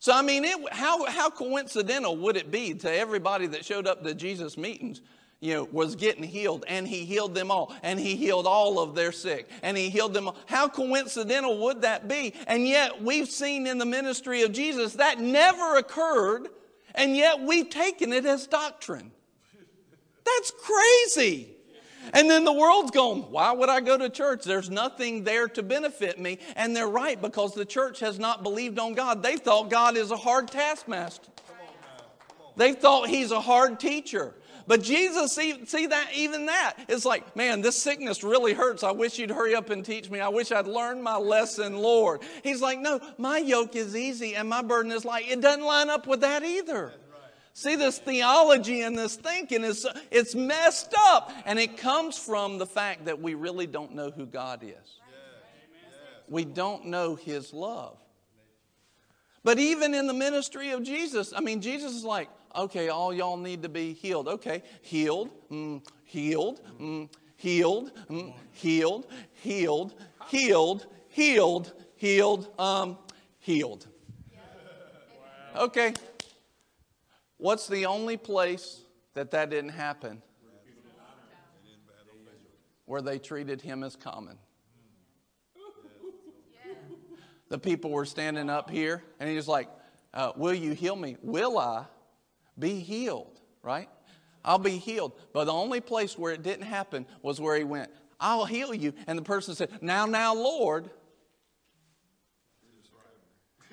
[0.00, 4.02] So, I mean, it, how, how coincidental would it be to everybody that showed up
[4.02, 5.02] to Jesus' meetings,
[5.38, 8.96] you know, was getting healed, and he healed them all, and he healed all of
[8.96, 10.36] their sick, and he healed them all.
[10.46, 12.34] How coincidental would that be?
[12.48, 16.48] And yet, we've seen in the ministry of Jesus that never occurred,
[16.92, 19.12] and yet we've taken it as doctrine.
[20.24, 21.55] That's crazy.
[22.12, 24.44] And then the world's going, why would I go to church?
[24.44, 26.38] There's nothing there to benefit me.
[26.54, 29.22] And they're right because the church has not believed on God.
[29.22, 31.30] They thought God is a hard taskmaster.
[32.56, 34.34] They thought he's a hard teacher.
[34.66, 38.82] But Jesus, see, see that even that, it's like, man, this sickness really hurts.
[38.82, 40.18] I wish you'd hurry up and teach me.
[40.18, 42.22] I wish I'd learned my lesson, Lord.
[42.42, 45.30] He's like, no, my yoke is easy and my burden is light.
[45.30, 46.92] It doesn't line up with that either.
[47.56, 51.32] See, this theology and this thinking is it's messed up.
[51.46, 55.00] And it comes from the fact that we really don't know who God is.
[56.28, 57.96] We don't know his love.
[59.42, 63.38] But even in the ministry of Jesus, I mean, Jesus is like, okay, all y'all
[63.38, 64.28] need to be healed.
[64.28, 69.94] Okay, healed, mm, healed, mm, healed, mm, healed, healed,
[70.26, 72.98] healed, healed, healed, um,
[73.38, 73.86] healed.
[75.56, 75.94] Okay,
[77.38, 78.80] What's the only place
[79.14, 80.22] that that didn't happen?
[82.86, 84.38] Where they treated him as common.
[87.48, 89.68] The people were standing up here, and he's like,
[90.14, 91.16] uh, Will you heal me?
[91.22, 91.84] Will I
[92.58, 93.40] be healed?
[93.62, 93.88] Right?
[94.44, 95.12] I'll be healed.
[95.32, 98.94] But the only place where it didn't happen was where he went, I'll heal you.
[99.06, 100.90] And the person said, Now, now, Lord,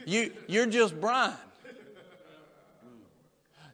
[0.05, 1.37] you, you're just Brian.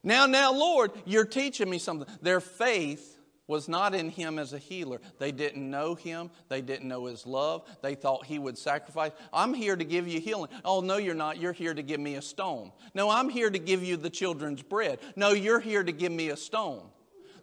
[0.03, 2.07] Now, now, Lord, you're teaching me something.
[2.21, 5.01] Their faith was not in him as a healer.
[5.17, 6.29] They didn't know him.
[6.49, 7.67] They didn't know his love.
[7.81, 9.11] They thought he would sacrifice.
[9.33, 10.51] I'm here to give you healing.
[10.63, 11.39] Oh, no, you're not.
[11.39, 12.71] You're here to give me a stone.
[12.93, 14.99] No, I'm here to give you the children's bread.
[15.15, 16.83] No, you're here to give me a stone.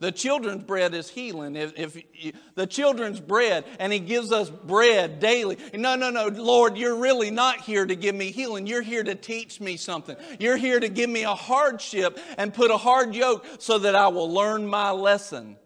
[0.01, 1.57] The children's bread is healing.
[1.57, 5.59] If, if you, the children's bread, and He gives us bread daily.
[5.75, 8.67] No, no, no, Lord, you're really not here to give me healing.
[8.67, 10.17] You're here to teach me something.
[10.39, 14.09] You're here to give me a hardship and put a hard yoke so that I
[14.09, 15.57] will learn my lesson.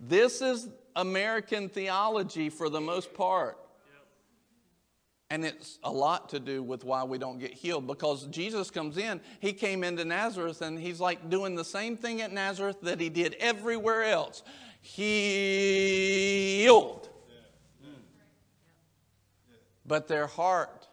[0.00, 3.56] This is American theology for the most part.
[5.32, 8.98] And it's a lot to do with why we don't get healed because Jesus comes
[8.98, 13.00] in, he came into Nazareth and he's like doing the same thing at Nazareth that
[13.00, 14.42] he did everywhere else.
[14.82, 15.08] Healed.
[19.86, 20.86] But their heart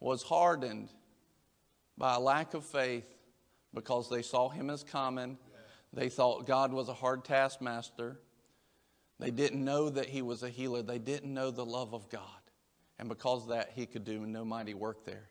[0.00, 0.88] was hardened
[1.98, 3.14] by a lack of faith
[3.74, 5.36] because they saw him as common.
[5.92, 8.18] They thought God was a hard taskmaster.
[9.20, 10.80] They didn't know that he was a healer.
[10.80, 12.43] They didn't know the love of God.
[12.98, 15.28] And because of that, he could do no mighty work there,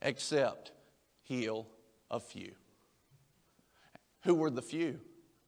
[0.00, 0.72] except
[1.22, 1.66] heal
[2.10, 2.52] a few.
[4.24, 5.00] Who were the few?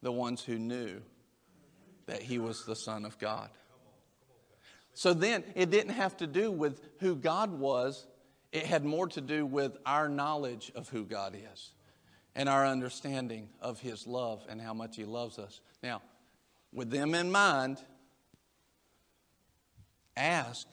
[0.03, 1.00] The ones who knew
[2.07, 3.48] that he was the Son of God.
[4.92, 8.07] So then, it didn't have to do with who God was,
[8.53, 11.72] it had more to do with our knowledge of who God is
[12.37, 15.61] and our understanding of his love and how much he loves us.
[15.83, 16.03] Now,
[16.72, 17.79] with them in mind,
[20.16, 20.66] ask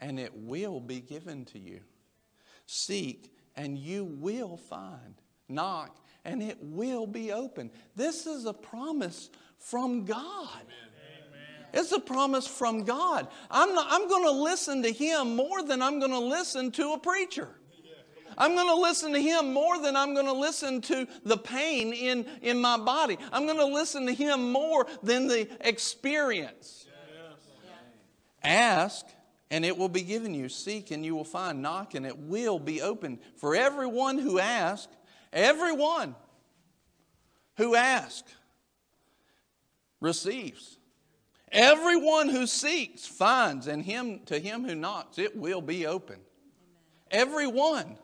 [0.00, 1.80] and it will be given to you.
[2.66, 5.14] Seek, and you will find.
[5.48, 7.70] Knock, and it will be open.
[7.96, 10.60] This is a promise from God.
[10.62, 10.88] Amen.
[11.72, 13.28] It's a promise from God.
[13.50, 16.92] I'm, not, I'm going to listen to Him more than I'm going to listen to
[16.92, 17.48] a preacher.
[18.38, 21.92] I'm going to listen to him more than I'm going to listen to the pain
[21.92, 23.18] in, in my body.
[23.32, 26.86] I'm going to listen to him more than the experience.
[28.44, 28.44] Yes.
[28.44, 29.06] Ask,
[29.50, 30.48] and it will be given you.
[30.48, 31.62] Seek and you will find.
[31.62, 33.18] Knock and it will be open.
[33.36, 34.92] For everyone who asks,
[35.32, 36.14] everyone
[37.56, 38.32] who asks
[40.00, 40.78] receives.
[41.50, 46.18] Everyone who seeks finds, and him to him who knocks, it will be open.
[47.10, 47.96] Everyone.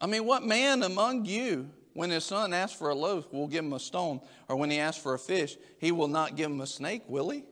[0.00, 3.64] I mean, what man among you, when his son asks for a loaf, will give
[3.64, 6.60] him a stone, or when he asks for a fish, he will not give him
[6.60, 7.44] a snake, will he?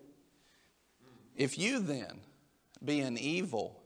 [1.36, 2.20] If you then,
[2.84, 3.82] being evil,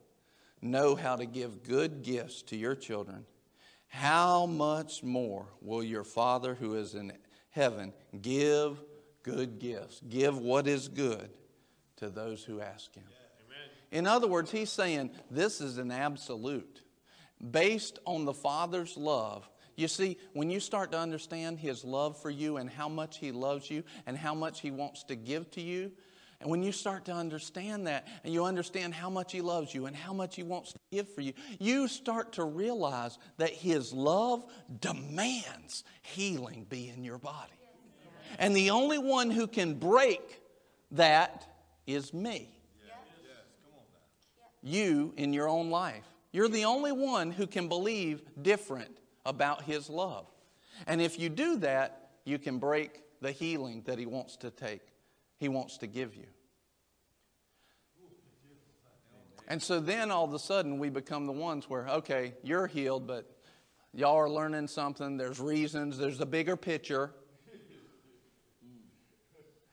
[0.61, 3.25] know how to give good gifts to your children,
[3.89, 7.13] how much more will your Father who is in
[7.51, 8.83] heaven give
[9.23, 10.01] good gifts?
[10.09, 11.31] Give what is good
[11.97, 13.05] to those who ask Him.
[13.91, 16.83] In other words, He's saying this is an absolute.
[17.51, 22.31] Based on the Father's love, you see, when you start to understand His love for
[22.31, 25.61] you and how much He loves you and how much He wants to give to
[25.61, 25.93] you,
[26.41, 29.87] and when you start to understand that and you understand how much He loves you
[29.87, 33.93] and how much He wants to give for you, you start to realize that His
[33.93, 34.45] love
[34.81, 37.53] demands healing be in your body.
[38.39, 40.41] And the only one who can break
[40.93, 41.47] that
[41.87, 42.51] is me.
[44.63, 46.05] You in your own life.
[46.33, 50.27] You're the only one who can believe different about His love.
[50.87, 54.83] And if you do that, you can break the healing that He wants to take.
[55.39, 56.27] He wants to give you.
[59.49, 63.07] And so then all of a sudden we become the ones where, okay, you're healed,
[63.07, 63.31] but
[63.93, 65.17] y'all are learning something.
[65.17, 67.13] There's reasons, there's a bigger picture.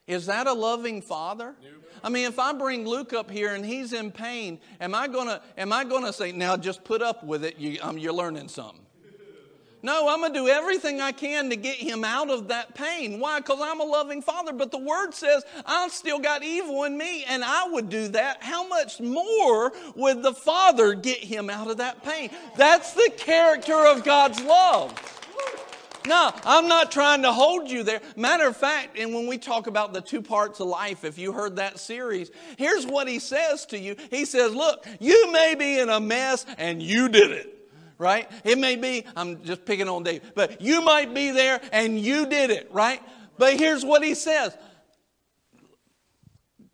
[0.06, 1.56] Is that a loving father?
[2.04, 5.42] I mean, if I bring Luke up here and he's in pain, am I gonna
[5.58, 7.58] am I gonna say, now just put up with it?
[7.58, 8.83] You, um, you're learning something.
[9.86, 13.20] No, I'm going to do everything I can to get him out of that pain.
[13.20, 13.42] Why?
[13.42, 14.54] Because I'm a loving father.
[14.54, 18.42] But the word says I've still got evil in me, and I would do that.
[18.42, 22.30] How much more would the father get him out of that pain?
[22.56, 24.98] That's the character of God's love.
[26.06, 28.02] No, I'm not trying to hold you there.
[28.16, 31.34] Matter of fact, and when we talk about the two parts of life, if you
[31.34, 33.98] heard that series, here's what he says to you.
[34.10, 37.63] He says, Look, you may be in a mess and you did it
[38.04, 38.30] right?
[38.44, 42.28] It may be, I'm just picking on Dave, but you might be there and you
[42.28, 43.02] did it, right?
[43.38, 44.56] But here's what he says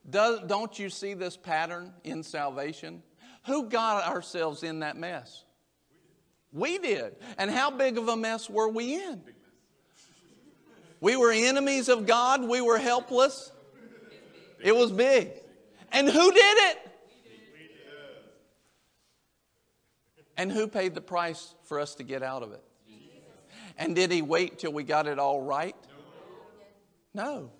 [0.09, 3.03] Does, Don't you see this pattern in salvation?
[3.45, 5.45] Who got ourselves in that mess?
[6.51, 7.15] We did.
[7.37, 9.21] And how big of a mess were we in?
[10.99, 12.43] We were enemies of God.
[12.43, 13.51] We were helpless.
[14.61, 15.31] It was big.
[15.91, 16.88] And who did it?
[20.39, 22.63] And who paid the price for us to get out of it?
[23.77, 25.75] And did he wait till we got it all right?
[27.13, 27.51] No.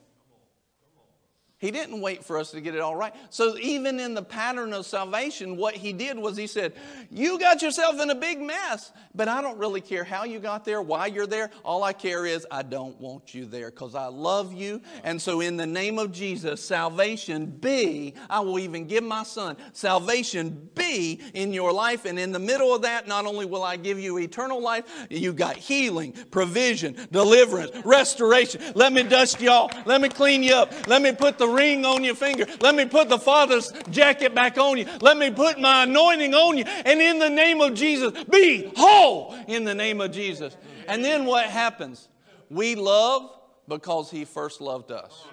[1.60, 3.14] He didn't wait for us to get it all right.
[3.30, 6.72] So, even in the pattern of salvation, what he did was he said,
[7.12, 10.64] You got yourself in a big mess, but I don't really care how you got
[10.64, 11.52] there, why you're there.
[11.66, 14.82] All I care is I don't want you there because I love you.
[15.04, 19.58] And so, in the name of Jesus, salvation be, I will even give my son,
[19.74, 22.06] salvation be in your life.
[22.06, 25.34] And in the middle of that, not only will I give you eternal life, you
[25.34, 28.62] got healing, provision, deliverance, restoration.
[28.76, 29.70] Let me dust y'all.
[29.86, 30.88] Let me clean you up.
[30.88, 32.46] Let me put the ring on your finger.
[32.62, 34.86] Let me put the Father's jacket back on you.
[35.02, 36.64] Let me put my anointing on you.
[36.66, 40.56] And in the name of Jesus, be whole in the name of Jesus.
[40.88, 42.08] And then what happens?
[42.50, 43.30] We love
[43.68, 45.26] because He first loved us.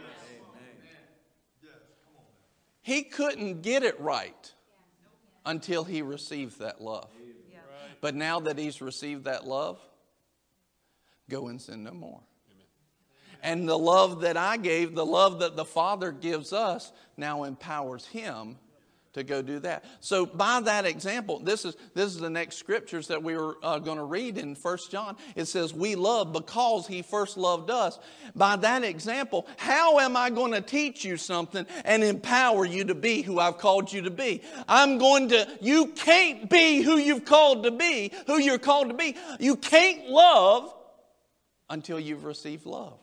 [2.83, 4.53] He couldn't get it right
[5.45, 7.11] until He received that love.
[8.01, 9.81] But now that He's received that love,
[11.29, 12.21] go and sin no more.
[13.47, 18.05] And the love that I gave, the love that the Father gives us, now empowers
[18.05, 18.57] Him
[19.13, 19.85] to go do that.
[20.01, 23.79] So by that example, this is this is the next scriptures that we were uh,
[23.79, 25.17] going to read in First John.
[25.37, 28.01] It says, "We love because He first loved us."
[28.35, 32.97] By that example, how am I going to teach you something and empower you to
[32.97, 34.43] be who I've called you to be?
[34.67, 35.47] I'm going to.
[35.61, 39.17] You can't be who you've called to be, who you're called to be.
[39.39, 40.75] You can't love
[41.71, 42.99] until you've received love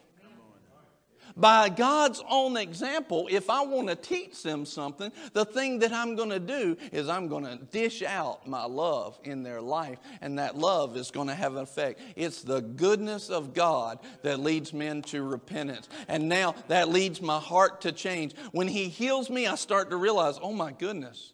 [1.36, 6.16] by God's own example, if I want to teach them something, the thing that I'm
[6.16, 10.38] going to do is I'm going to dish out my love in their life, and
[10.38, 12.00] that love is going to have an effect.
[12.16, 15.90] It's the goodness of God that leads men to repentance.
[16.08, 18.36] And now that leads my heart to change.
[18.52, 21.34] When He heals me, I start to realize, oh my goodness,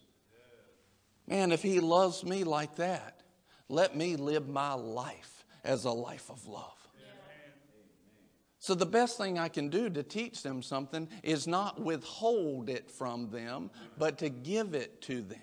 [1.27, 3.21] man, if He loves me like that,
[3.67, 6.78] let me live my life as a life of love.
[8.61, 12.91] So, the best thing I can do to teach them something is not withhold it
[12.91, 15.39] from them, but to give it to them.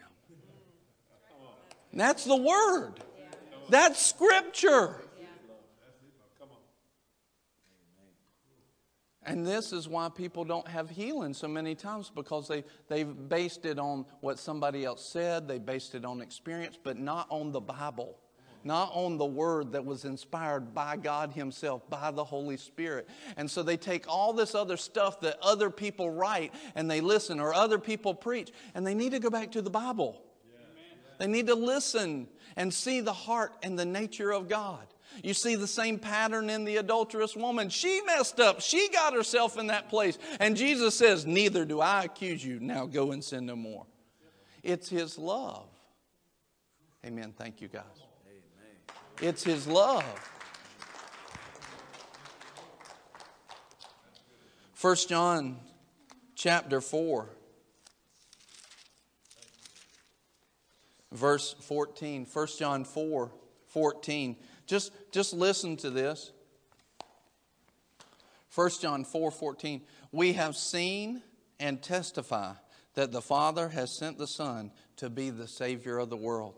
[1.92, 2.92] And that's the Word,
[3.70, 5.00] that's Scripture.
[9.28, 13.66] And this is why people don't have healing so many times because they, they've based
[13.66, 17.60] it on what somebody else said, they based it on experience, but not on the
[17.60, 18.20] Bible
[18.66, 23.08] not on the word that was inspired by God Himself, by the Holy Spirit.
[23.36, 27.40] And so they take all this other stuff that other people write and they listen,
[27.40, 30.20] or other people preach, and they need to go back to the Bible.
[31.18, 34.86] They need to listen and see the heart and the nature of God.
[35.22, 37.68] You see the same pattern in the adulterous woman.
[37.68, 38.60] She messed up.
[38.60, 40.18] She got herself in that place.
[40.40, 42.60] And Jesus says, Neither do I accuse you.
[42.60, 43.86] Now go and sin no more.
[44.62, 45.68] It's His love.
[47.04, 47.32] Amen.
[47.36, 48.05] Thank you, guys.
[49.20, 50.04] It's His love.
[54.80, 55.56] 1 John
[56.34, 57.28] chapter 4,
[61.12, 62.26] verse 14.
[62.30, 63.32] 1 John 4,
[63.68, 64.36] 14.
[64.66, 66.30] Just, just listen to this.
[68.54, 69.80] 1 John 4, 14.
[70.12, 71.22] We have seen
[71.58, 72.52] and testify
[72.94, 76.54] that the Father has sent the Son to be the Savior of the world.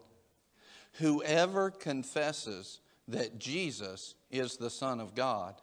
[0.99, 5.55] Whoever confesses that Jesus is the Son of God,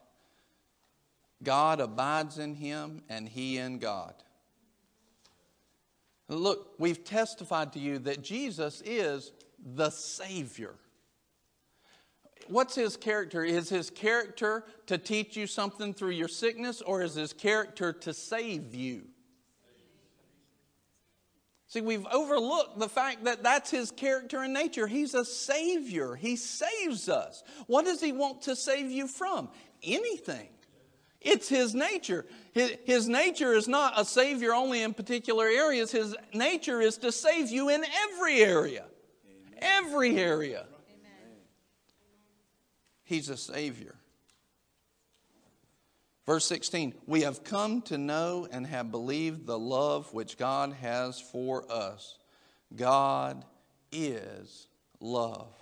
[1.43, 4.13] God abides in him and he in God.
[6.27, 9.31] Look, we've testified to you that Jesus is
[9.75, 10.73] the Savior.
[12.47, 13.43] What's his character?
[13.43, 18.13] Is his character to teach you something through your sickness, or is his character to
[18.13, 19.03] save you?
[21.75, 24.87] See, we've overlooked the fact that that's his character and nature.
[24.87, 27.43] He's a savior, he saves us.
[27.67, 29.49] What does he want to save you from?
[29.83, 30.47] Anything.
[31.19, 32.25] It's his nature.
[32.53, 37.49] His, nature is not a savior only in particular areas, his nature is to save
[37.49, 38.85] you in every area.
[39.57, 40.67] Every area.
[43.03, 43.95] He's a savior.
[46.25, 51.19] Verse 16, we have come to know and have believed the love which God has
[51.19, 52.17] for us.
[52.75, 53.45] God
[53.91, 54.67] is
[54.99, 55.53] love.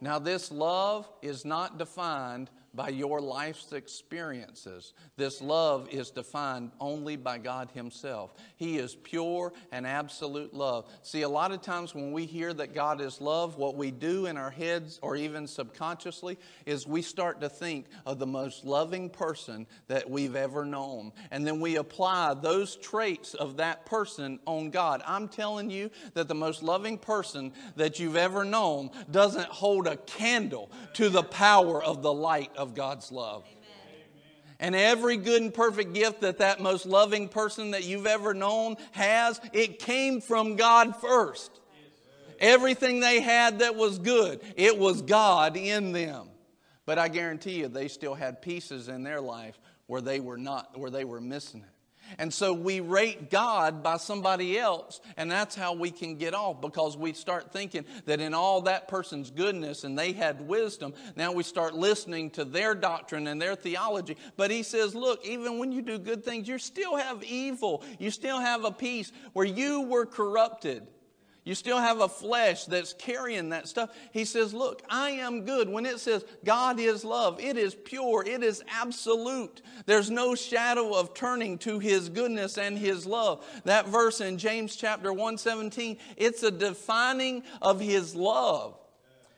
[0.00, 4.94] Now, this love is not defined by your life's experiences.
[5.16, 8.34] This love is defined only by God Himself.
[8.56, 10.86] He is pure and absolute love.
[11.02, 14.26] See, a lot of times when we hear that God is love, what we do
[14.26, 19.08] in our heads or even subconsciously is we start to think of the most loving
[19.08, 21.12] person that we've ever known.
[21.30, 25.02] And then we apply those traits of that person on God.
[25.06, 29.96] I'm telling you that the most loving person that you've ever known doesn't hold a
[29.96, 33.44] candle to the power of the light of God's love.
[34.60, 38.76] And every good and perfect gift that that most loving person that you've ever known
[38.92, 41.50] has, it came from God first.
[42.38, 46.28] Everything they had that was good, it was God in them.
[46.86, 50.78] But I guarantee you, they still had pieces in their life where they were not,
[50.78, 51.73] where they were missing it.
[52.18, 56.60] And so we rate God by somebody else, and that's how we can get off
[56.60, 61.32] because we start thinking that in all that person's goodness and they had wisdom, now
[61.32, 64.16] we start listening to their doctrine and their theology.
[64.36, 67.82] But he says, look, even when you do good things, you still have evil.
[67.98, 70.86] You still have a piece where you were corrupted.
[71.44, 73.90] You still have a flesh that's carrying that stuff.
[74.12, 75.68] He says, Look, I am good.
[75.68, 79.60] When it says God is love, it is pure, it is absolute.
[79.84, 83.44] There's no shadow of turning to His goodness and His love.
[83.64, 88.78] That verse in James chapter 117, it's a defining of His love.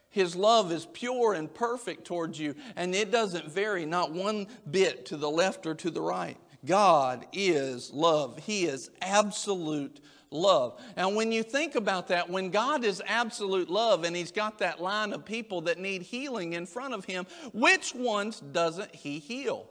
[0.08, 5.06] His love is pure and perfect towards you, and it doesn't vary not one bit
[5.06, 6.38] to the left or to the right.
[6.64, 10.00] God is love, He is absolute
[10.30, 10.80] love.
[10.96, 14.80] And when you think about that, when God is absolute love and He's got that
[14.80, 19.68] line of people that need healing in front of Him, which ones doesn't He heal?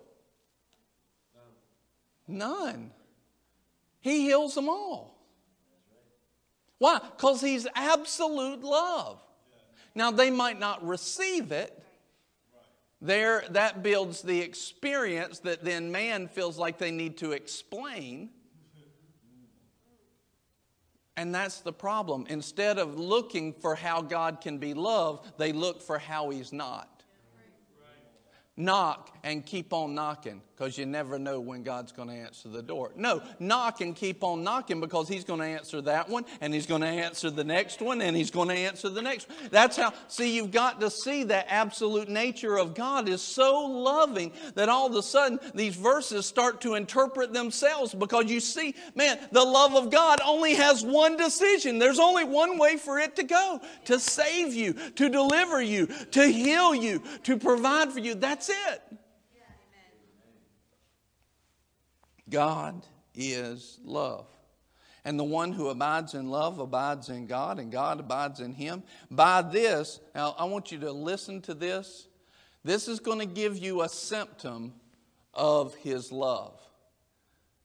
[2.28, 2.92] None.
[4.02, 5.20] He heals them all.
[6.78, 7.00] Why?
[7.00, 9.22] Because He's absolute love.
[9.94, 11.82] Now, they might not receive it.
[13.02, 18.30] There, that builds the experience that then man feels like they need to explain.
[21.18, 22.26] And that's the problem.
[22.30, 27.04] Instead of looking for how God can be loved, they look for how He's not.
[28.58, 32.62] Knock and keep on knocking because you never know when God's going to answer the
[32.62, 32.92] door.
[32.96, 36.66] No, knock and keep on knocking because He's going to answer that one and He's
[36.66, 39.28] going to answer the next one and He's going to answer the next.
[39.52, 44.32] That's how, see, you've got to see that absolute nature of God is so loving
[44.54, 49.20] that all of a sudden these verses start to interpret themselves because you see, man,
[49.34, 51.80] the love of God only has one decision.
[51.80, 56.26] There's only one way for it to go to save you, to deliver you, to
[56.26, 58.16] heal you, to provide for you.
[58.16, 58.82] That's it.
[62.30, 64.28] God is love.
[65.04, 68.82] And the one who abides in love abides in God, and God abides in him.
[69.12, 72.08] By this, now I want you to listen to this.
[72.64, 74.74] This is going to give you a symptom
[75.36, 76.60] of his love.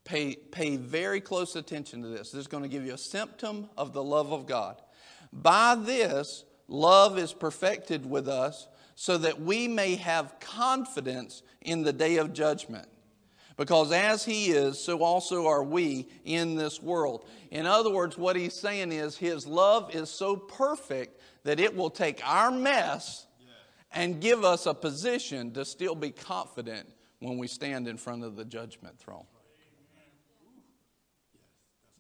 [0.05, 2.31] Pay, pay very close attention to this.
[2.31, 4.83] This is going to give you a symptom of the love of God.
[5.33, 11.93] By this, love is perfected with us so that we may have confidence in the
[11.93, 12.87] day of judgment.
[13.61, 17.27] Because as he is, so also are we in this world.
[17.51, 21.91] In other words, what he's saying is his love is so perfect that it will
[21.91, 23.27] take our mess
[23.93, 26.89] and give us a position to still be confident
[27.19, 29.27] when we stand in front of the judgment throne.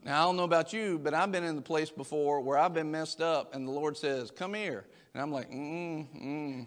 [0.02, 2.72] Now, I don't know about you, but I've been in the place before where I've
[2.72, 4.86] been messed up, and the Lord says, Come here.
[5.12, 6.66] And I'm like, mm, mm.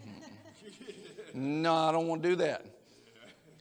[1.34, 2.73] No, I don't want to do that.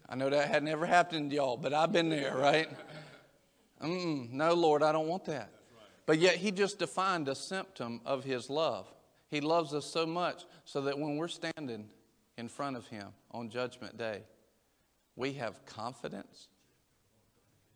[0.10, 2.70] I know that had never happened to y'all, but I've been there, right?
[3.82, 5.50] Mm, no, Lord, I don't want that.
[6.06, 8.88] But yet, He just defined a symptom of His love.
[9.30, 11.90] He loves us so much so that when we're standing
[12.38, 14.24] in front of Him on Judgment Day,
[15.16, 16.48] we have confidence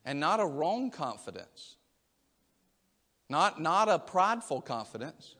[0.05, 1.75] and not a wrong confidence,
[3.29, 5.35] not, not a prideful confidence,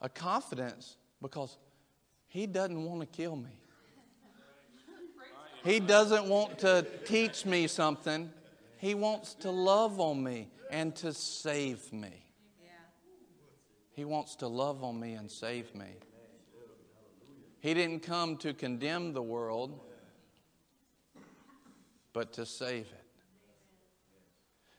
[0.00, 1.58] a confidence because
[2.26, 3.59] He doesn't want to kill me.
[5.64, 8.32] He doesn't want to teach me something.
[8.78, 12.24] He wants to love on me and to save me.
[13.92, 15.88] He wants to love on me and save me.
[17.60, 19.78] He didn't come to condemn the world,
[22.14, 23.04] but to save it.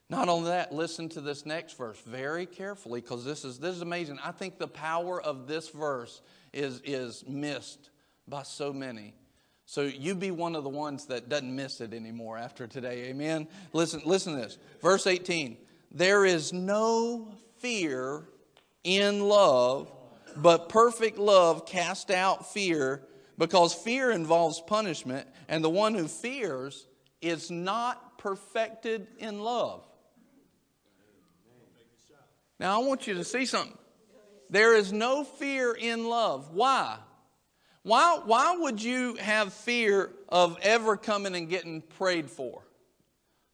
[0.09, 3.81] Not only that, listen to this next verse very carefully because this is, this is
[3.81, 4.19] amazing.
[4.23, 6.21] I think the power of this verse
[6.51, 7.91] is, is missed
[8.27, 9.13] by so many.
[9.65, 13.05] So you be one of the ones that doesn't miss it anymore after today.
[13.05, 13.47] Amen.
[13.71, 14.57] Listen, listen to this.
[14.81, 15.57] Verse 18.
[15.91, 18.23] There is no fear
[18.83, 19.91] in love,
[20.35, 23.03] but perfect love casts out fear,
[23.37, 26.87] because fear involves punishment, and the one who fears
[27.21, 29.83] is not perfected in love.
[32.59, 33.77] Now I want you to see something.
[34.49, 36.51] There is no fear in love.
[36.53, 36.97] Why?
[37.83, 42.63] Why, why would you have fear of ever coming and getting prayed for?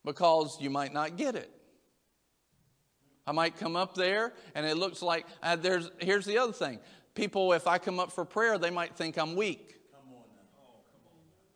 [0.04, 1.50] Because you might not get it.
[3.26, 6.80] I might come up there and it looks like uh, there's, here's the other thing.
[7.14, 9.76] People, if I come up for prayer, they might think I'm weak.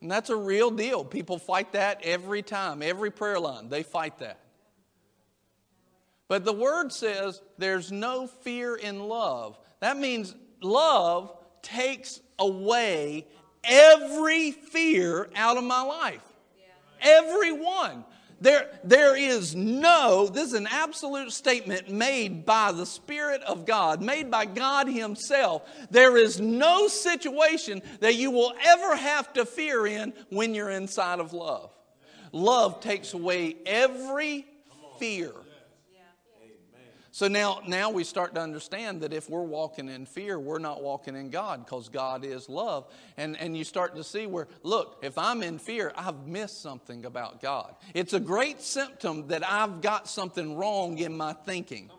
[0.02, 1.06] And that's a real deal.
[1.06, 4.40] People fight that every time, every prayer line, they fight that.
[6.28, 9.60] But the word says there's no fear in love.
[9.80, 13.26] That means love takes away
[13.64, 16.24] every fear out of my life.
[17.02, 18.04] Every one.
[18.42, 24.02] There, there is no, this is an absolute statement made by the Spirit of God,
[24.02, 25.70] made by God Himself.
[25.92, 31.20] There is no situation that you will ever have to fear in when you're inside
[31.20, 31.70] of love.
[32.32, 34.48] Love takes away every
[34.98, 35.32] fear.
[37.14, 40.82] So now, now we start to understand that if we're walking in fear, we're not
[40.82, 42.88] walking in God because God is love.
[43.18, 47.04] And, and you start to see where, look, if I'm in fear, I've missed something
[47.04, 47.76] about God.
[47.94, 51.90] It's a great symptom that I've got something wrong in my thinking.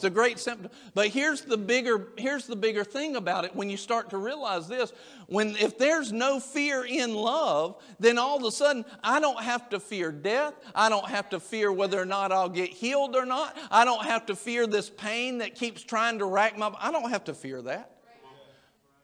[0.00, 0.70] It's a great symptom.
[0.94, 4.66] But here's the bigger here's the bigger thing about it when you start to realize
[4.66, 4.94] this.
[5.26, 9.68] When if there's no fear in love, then all of a sudden I don't have
[9.68, 10.54] to fear death.
[10.74, 13.58] I don't have to fear whether or not I'll get healed or not.
[13.70, 17.10] I don't have to fear this pain that keeps trying to rack my I don't
[17.10, 17.98] have to fear that.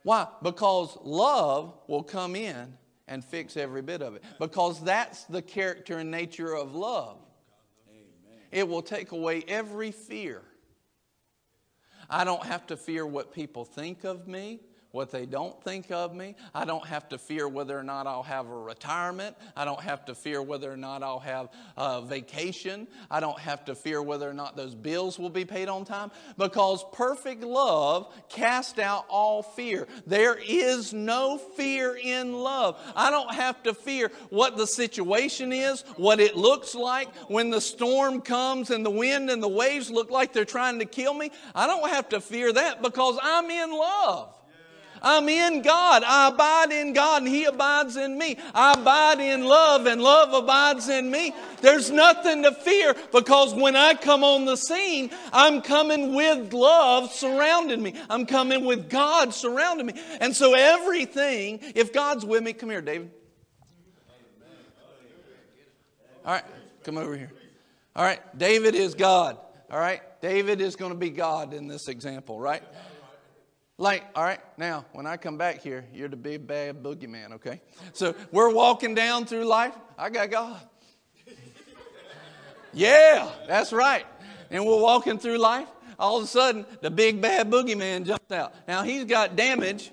[0.03, 0.29] Why?
[0.43, 2.73] Because love will come in
[3.07, 4.25] and fix every bit of it.
[4.39, 7.19] Because that's the character and nature of love.
[8.51, 10.43] It will take away every fear.
[12.09, 14.61] I don't have to fear what people think of me
[14.97, 16.35] what they don't think of me.
[16.55, 19.37] I don't have to fear whether or not I'll have a retirement.
[19.55, 22.89] I don't have to fear whether or not I'll have a vacation.
[23.11, 26.11] I don't have to fear whether or not those bills will be paid on time
[26.39, 29.87] because perfect love casts out all fear.
[30.07, 32.81] There is no fear in love.
[32.97, 37.61] I don't have to fear what the situation is, what it looks like when the
[37.61, 41.31] storm comes and the wind and the waves look like they're trying to kill me.
[41.55, 44.36] I don't have to fear that because I'm in love.
[45.07, 46.03] I'm in God.
[46.05, 48.37] I abide in God and He abides in me.
[48.53, 51.33] I abide in love and love abides in me.
[51.61, 57.13] There's nothing to fear because when I come on the scene, I'm coming with love
[57.13, 57.95] surrounding me.
[58.11, 59.95] I'm coming with God surrounding me.
[60.21, 63.13] And so everything, if God's with me, come here, David.
[66.25, 66.45] All right,
[66.83, 67.31] come over here.
[67.95, 69.39] All right, David is God.
[69.71, 72.65] All right, David is going to be God in this example, right?
[73.79, 77.61] Like, all right, now, when I come back here, you're the big bad boogeyman, okay?
[77.93, 79.75] So we're walking down through life.
[79.99, 80.61] I got God.
[82.73, 84.05] Yeah, that's right.
[84.51, 85.67] And we're walking through life.
[85.99, 88.53] All of a sudden, the big bad boogeyman jumps out.
[88.69, 89.93] Now, he's got damage.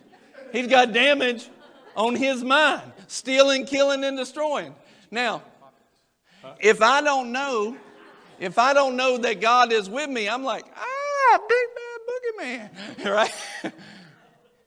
[0.51, 1.49] He's got damage
[1.95, 4.75] on his mind stealing, killing, and destroying.
[5.11, 5.43] Now,
[6.59, 7.77] if I don't know,
[8.39, 11.92] if I don't know that God is with me, I'm like, ah, big bad
[12.23, 12.69] boogeyman,
[13.05, 13.33] right?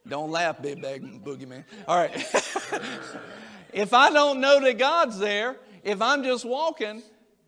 [0.09, 1.65] don't laugh, big bag boogeyman.
[1.87, 2.15] All right.
[3.73, 7.03] if I don't know that God's there, if I'm just walking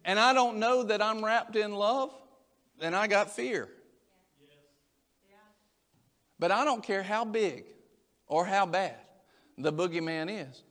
[0.04, 2.12] and I don't know that I'm wrapped in love,
[2.80, 3.68] then I got fear.
[6.38, 7.64] But I don't care how big
[8.26, 8.94] or how bad
[9.56, 10.62] the boogeyman is.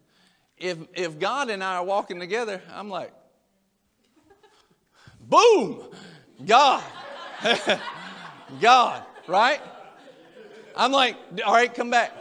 [0.58, 3.14] If, if God and I are walking together, I'm like,
[5.20, 5.84] boom,
[6.46, 6.84] God,
[8.62, 9.60] God right?
[10.76, 11.16] I'm like,
[11.46, 12.12] all right, come back.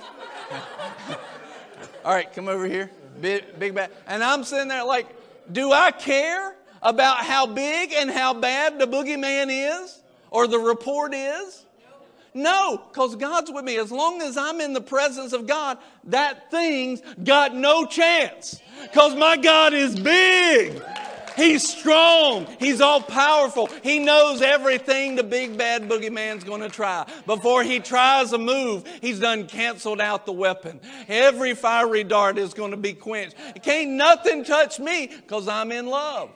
[2.05, 2.91] all right, come over here.
[3.21, 3.91] Big, big bad.
[4.07, 5.07] And I'm sitting there like,
[5.51, 10.01] do I care about how big and how bad the boogeyman is
[10.31, 11.65] or the report is?
[12.35, 13.79] No, because God's with me.
[13.79, 18.61] As long as I'm in the presence of God, that thing's got no chance.
[18.83, 20.83] Because my God is big.
[21.37, 22.47] He's strong.
[22.59, 23.68] He's all powerful.
[23.82, 27.07] He knows everything the big bad boogeyman's going to try.
[27.26, 30.80] Before he tries a move, he's done canceled out the weapon.
[31.09, 33.37] Every fiery dart is going to be quenched.
[33.62, 36.30] Can't nothing touch me because I'm in love.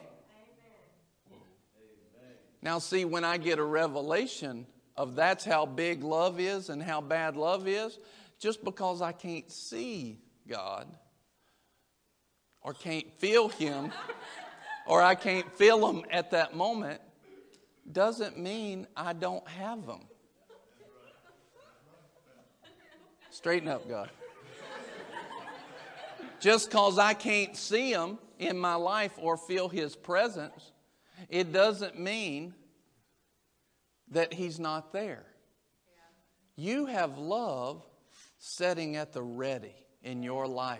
[2.61, 7.01] Now, see, when I get a revelation of that's how big love is and how
[7.01, 7.97] bad love is,
[8.39, 10.87] just because I can't see God
[12.61, 13.91] or can't feel Him
[14.85, 17.01] or I can't feel them at that moment
[17.91, 20.01] doesn't mean I don't have them.
[23.29, 24.09] Straighten up, God.
[26.39, 30.71] Just because I can't see Him in my life or feel His presence,
[31.29, 32.53] it doesn't mean
[34.09, 35.25] that He's not there.
[36.55, 37.85] You have love
[38.37, 40.79] setting at the ready in your life.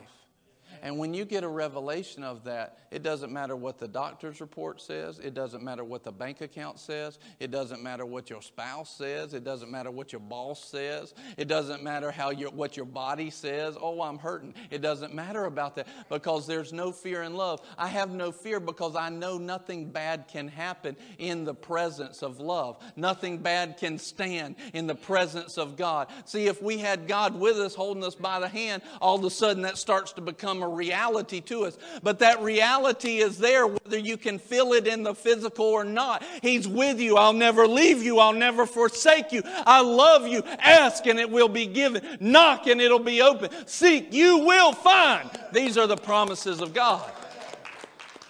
[0.81, 4.81] And when you get a revelation of that, it doesn't matter what the doctor's report
[4.81, 8.89] says, it doesn't matter what the bank account says, it doesn't matter what your spouse
[8.89, 12.85] says, it doesn't matter what your boss says, it doesn't matter how your, what your
[12.85, 13.77] body says.
[13.79, 14.55] Oh, I'm hurting.
[14.71, 17.61] It doesn't matter about that because there's no fear in love.
[17.77, 22.39] I have no fear because I know nothing bad can happen in the presence of
[22.39, 22.81] love.
[22.95, 26.07] Nothing bad can stand in the presence of God.
[26.25, 29.29] See, if we had God with us, holding us by the hand, all of a
[29.29, 31.77] sudden that starts to become a reality to us.
[32.01, 36.23] But that reality is there whether you can feel it in the physical or not.
[36.41, 37.17] He's with you.
[37.17, 38.19] I'll never leave you.
[38.19, 39.41] I'll never forsake you.
[39.45, 40.43] I love you.
[40.45, 42.17] Ask and it will be given.
[42.19, 43.49] Knock and it'll be open.
[43.65, 45.29] Seek, you will find.
[45.53, 47.11] These are the promises of God.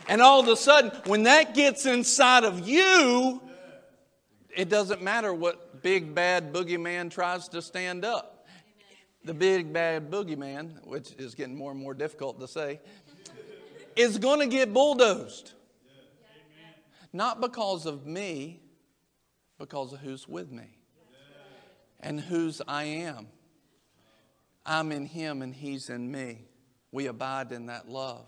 [0.07, 3.41] And all of a sudden, when that gets inside of you,
[4.55, 8.40] it doesn't matter what big bad boogeyman tries to stand up.
[9.24, 12.80] The big bad boogeyman, which is getting more and more difficult to say,
[13.95, 15.51] is going to get bulldozed.
[17.13, 18.61] Not because of me,
[19.59, 20.78] because of who's with me
[21.99, 23.28] and whose I am.
[24.65, 26.45] I'm in him and he's in me.
[26.91, 28.28] We abide in that love.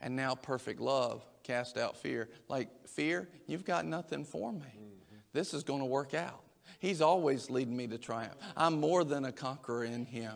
[0.00, 2.28] And now perfect love cast out fear.
[2.48, 5.00] Like fear, you've got nothing for me.
[5.32, 6.42] This is going to work out.
[6.82, 8.34] He's always leading me to triumph.
[8.56, 10.32] I'm more than a conqueror in him.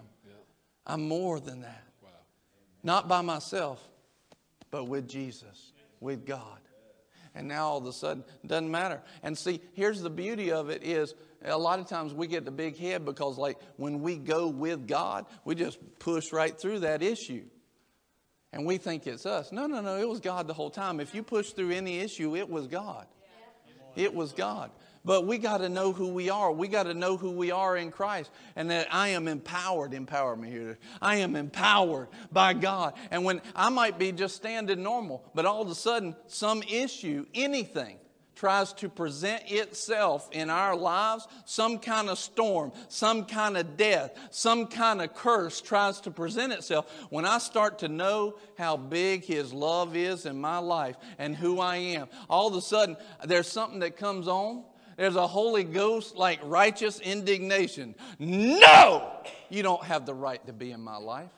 [0.86, 1.82] I'm more than that.
[2.84, 3.82] Not by myself,
[4.70, 6.60] but with Jesus, with God.
[7.34, 9.02] And now all of a sudden, doesn't matter.
[9.24, 12.52] And see, here's the beauty of it is a lot of times we get the
[12.52, 17.02] big head because like when we go with God, we just push right through that
[17.02, 17.42] issue.
[18.52, 19.50] And we think it's us.
[19.50, 21.00] No, no, no, it was God the whole time.
[21.00, 23.08] If you push through any issue, it was God.
[23.96, 24.70] It was God.
[25.06, 26.50] But we got to know who we are.
[26.50, 29.94] We got to know who we are in Christ and that I am empowered.
[29.94, 30.78] Empower me here.
[31.00, 32.94] I am empowered by God.
[33.12, 37.24] And when I might be just standing normal, but all of a sudden, some issue,
[37.34, 37.98] anything,
[38.34, 44.10] tries to present itself in our lives, some kind of storm, some kind of death,
[44.30, 49.24] some kind of curse tries to present itself, when I start to know how big
[49.24, 53.48] His love is in my life and who I am, all of a sudden there's
[53.48, 54.64] something that comes on.
[54.96, 57.94] There's a Holy Ghost like righteous indignation.
[58.18, 59.12] No!
[59.50, 61.30] You don't have the right to be in my life.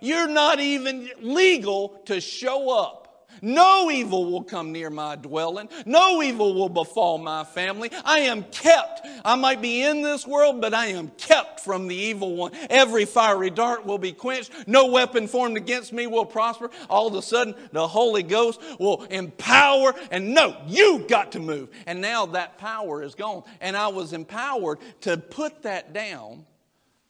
[0.00, 2.99] You're not even legal to show up.
[3.42, 5.68] No evil will come near my dwelling.
[5.86, 7.90] No evil will befall my family.
[8.04, 9.06] I am kept.
[9.24, 12.52] I might be in this world, but I am kept from the evil one.
[12.68, 14.52] Every fiery dart will be quenched.
[14.66, 16.70] No weapon formed against me will prosper.
[16.88, 21.70] All of a sudden, the Holy Ghost will empower and no, you got to move.
[21.86, 23.42] And now that power is gone.
[23.60, 26.44] And I was empowered to put that down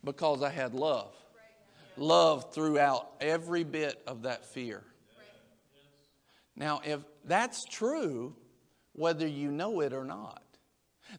[0.05, 1.15] because I had love.
[1.97, 4.83] Love throughout every bit of that fear.
[6.61, 8.37] Now, if that's true,
[8.93, 10.43] whether you know it or not,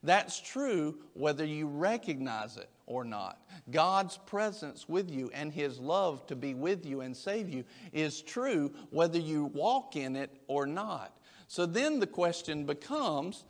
[0.04, 3.42] that's true whether you recognize it or not.
[3.72, 8.22] God's presence with you and His love to be with you and save you is
[8.22, 11.18] true whether you walk in it or not.
[11.48, 13.44] So then the question becomes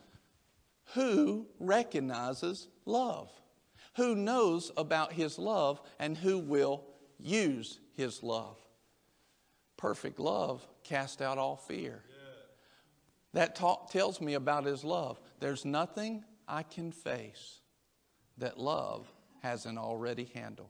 [0.93, 3.29] who recognizes love?
[3.97, 6.85] Who knows about His love and who will
[7.19, 8.55] use His love?
[9.75, 12.03] Perfect love cast out all fear.
[13.33, 15.21] That talk tells me about his love.
[15.39, 17.61] There's nothing I can face
[18.37, 19.09] that love
[19.41, 20.67] hasn't already handled.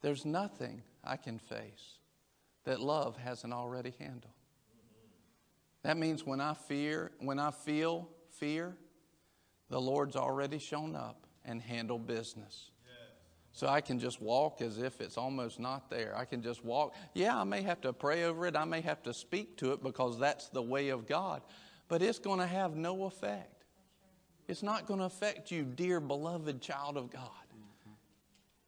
[0.00, 1.98] There's nothing I can face
[2.64, 4.34] that love hasn't already handled.
[5.84, 8.76] That means when I fear, when I feel fear,
[9.68, 12.71] the Lord's already shown up and handled business.
[13.52, 16.14] So I can just walk as if it's almost not there.
[16.16, 16.94] I can just walk.
[17.12, 18.56] Yeah, I may have to pray over it.
[18.56, 21.42] I may have to speak to it because that's the way of God.
[21.88, 23.64] But it's going to have no effect.
[24.48, 27.30] It's not going to affect you, dear beloved child of God.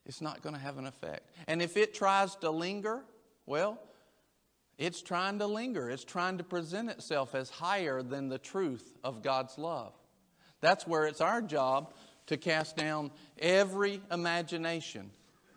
[0.07, 1.30] It's not going to have an effect.
[1.49, 3.03] And if it tries to linger,
[3.47, 3.80] well,
[4.76, 5.89] it's trying to linger.
[5.89, 9.95] It's trying to present itself as higher than the truth of God's love.
[10.61, 11.95] That's where it's our job
[12.27, 15.11] to cast down every imagination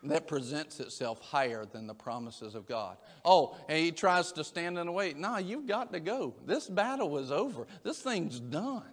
[0.04, 2.98] that presents itself higher than the promises of God.
[3.26, 5.14] Oh, and he tries to stand in the way.
[5.14, 6.36] Nah, you've got to go.
[6.46, 7.68] This battle is over.
[7.84, 8.86] This thing's done.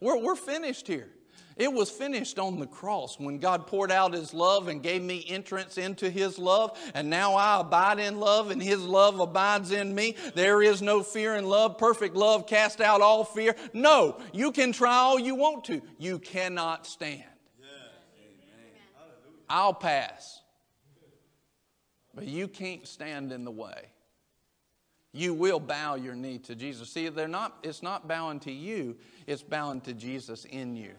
[0.00, 1.08] We're, we're finished here.
[1.56, 5.24] It was finished on the cross when God poured out His love and gave me
[5.26, 9.94] entrance into His love, and now I abide in love, and His love abides in
[9.94, 10.16] me.
[10.34, 11.78] There is no fear in love.
[11.78, 13.56] Perfect love cast out all fear.
[13.72, 15.80] No, you can try all you want to.
[15.98, 17.24] You cannot stand.
[19.48, 20.42] I'll pass.
[22.14, 23.90] But you can't stand in the way.
[25.12, 26.90] You will bow your knee to Jesus.
[26.90, 28.96] See, they're not, it's not bowing to you,
[29.26, 30.92] it's bowing to Jesus in you.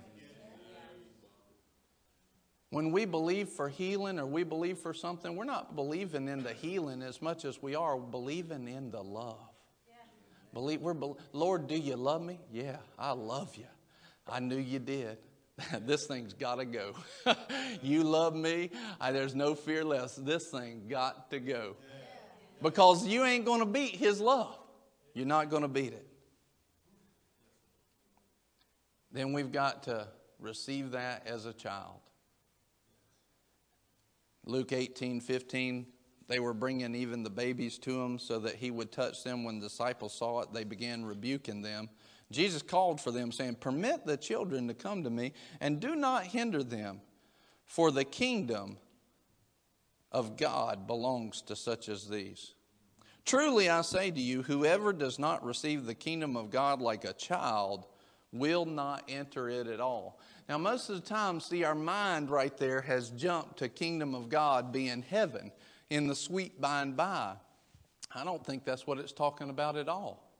[2.69, 6.53] When we believe for healing or we believe for something, we're not believing in the
[6.53, 9.39] healing as much as we are believing in the love.
[10.53, 10.95] Believe, we're,
[11.33, 12.39] Lord, do you love me?
[12.51, 13.67] Yeah, I love you.
[14.27, 15.17] I knew you did.
[15.81, 16.95] this thing's got to go.
[17.81, 18.71] you love me.
[18.99, 20.15] I, there's no fear less.
[20.15, 21.75] This thing got to go.
[22.61, 24.57] Because you ain't going to beat his love.
[25.13, 26.07] You're not going to beat it.
[29.11, 30.07] Then we've got to
[30.39, 31.99] receive that as a child.
[34.47, 35.85] Luke 18 15,
[36.27, 39.43] they were bringing even the babies to him so that he would touch them.
[39.43, 41.89] When the disciples saw it, they began rebuking them.
[42.31, 46.25] Jesus called for them, saying, Permit the children to come to me, and do not
[46.25, 47.01] hinder them,
[47.65, 48.77] for the kingdom
[50.11, 52.53] of God belongs to such as these.
[53.25, 57.13] Truly I say to you, whoever does not receive the kingdom of God like a
[57.13, 57.85] child
[58.31, 60.19] will not enter it at all.
[60.49, 64.29] Now, most of the time, see, our mind right there has jumped to kingdom of
[64.29, 65.51] God being heaven
[65.89, 67.33] in the sweet by and by.
[68.15, 70.31] I don't think that's what it's talking about at all.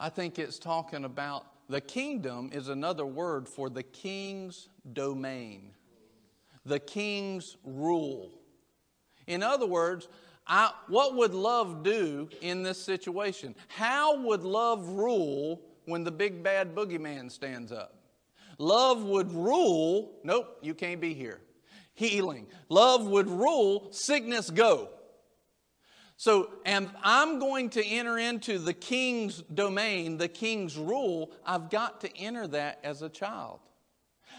[0.00, 5.72] I think it's talking about the kingdom is another word for the king's domain,
[6.64, 8.30] the king's rule.
[9.26, 10.08] In other words,
[10.46, 13.54] I, what would love do in this situation?
[13.68, 17.95] How would love rule when the big bad boogeyman stands up?
[18.58, 21.40] Love would rule, nope, you can't be here.
[21.94, 22.46] Healing.
[22.68, 24.90] Love would rule, sickness go.
[26.18, 31.32] So, and I'm going to enter into the king's domain, the king's rule.
[31.44, 33.60] I've got to enter that as a child.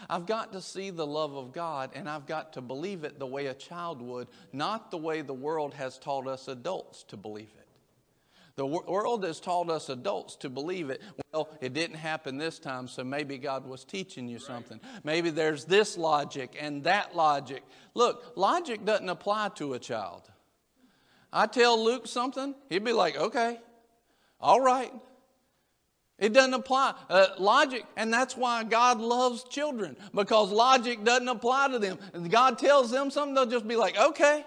[0.08, 3.26] I've got to see the love of God and I've got to believe it the
[3.26, 7.50] way a child would, not the way the world has taught us adults to believe
[7.57, 7.57] it.
[8.58, 11.00] The world has taught us adults to believe it.
[11.32, 14.80] Well, it didn't happen this time, so maybe God was teaching you something.
[15.04, 17.62] Maybe there's this logic and that logic.
[17.94, 20.22] Look, logic doesn't apply to a child.
[21.32, 23.60] I tell Luke something, he'd be like, okay,
[24.40, 24.92] all right.
[26.18, 26.94] It doesn't apply.
[27.08, 32.00] Uh, logic, and that's why God loves children, because logic doesn't apply to them.
[32.12, 34.44] And God tells them something, they'll just be like, okay.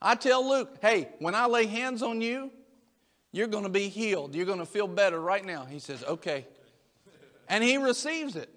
[0.00, 2.52] I tell Luke, hey, when I lay hands on you,
[3.34, 4.34] you're going to be healed.
[4.34, 5.64] You're going to feel better right now.
[5.64, 6.46] He says, okay.
[7.48, 8.48] And he receives it.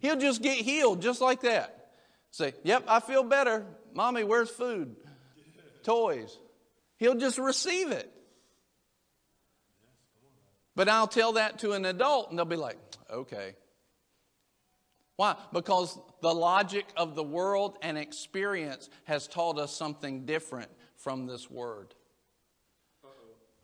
[0.00, 1.88] He'll just get healed just like that.
[2.30, 3.64] Say, yep, I feel better.
[3.94, 4.96] Mommy, where's food?
[5.82, 6.38] toys.
[6.96, 8.12] He'll just receive it.
[10.74, 12.78] But I'll tell that to an adult and they'll be like,
[13.10, 13.54] okay.
[15.16, 15.36] Why?
[15.52, 21.50] Because the logic of the world and experience has taught us something different from this
[21.50, 21.94] word.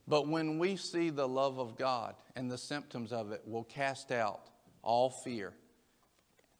[0.09, 4.11] But when we see the love of God and the symptoms of it, will cast
[4.11, 4.49] out
[4.81, 5.53] all fear.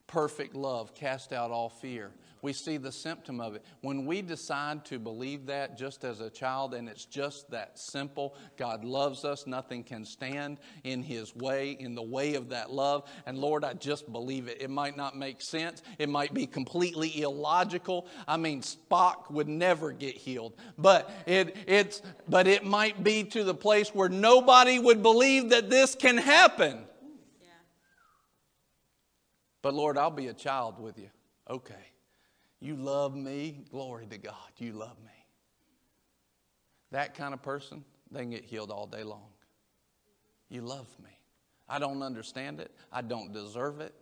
[0.06, 2.12] Perfect love cast out all fear
[2.42, 3.64] we see the symptom of it.
[3.82, 8.36] When we decide to believe that just as a child, and it's just that simple
[8.58, 13.10] God loves us, nothing can stand in His way, in the way of that love.
[13.26, 14.62] And Lord, I just believe it.
[14.62, 18.08] It might not make sense, it might be completely illogical.
[18.28, 23.44] I mean, Spock would never get healed, but it, it's, but it might be to
[23.44, 26.86] the place where nobody would believe that this can happen.
[29.62, 31.10] But Lord, I'll be a child with you.
[31.50, 31.76] Okay.
[32.60, 33.62] You love me.
[33.72, 34.36] Glory to God.
[34.57, 35.12] You love me.
[36.91, 39.30] That kind of person, they can get healed all day long.
[40.49, 41.12] You love me.
[41.68, 42.72] I don't understand it.
[42.91, 43.93] I don't deserve it,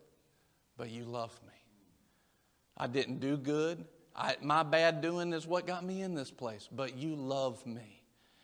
[0.77, 1.53] but you love me.
[2.77, 3.83] I didn't do good.
[4.15, 7.96] I, my bad doing is what got me in this place, but you love me.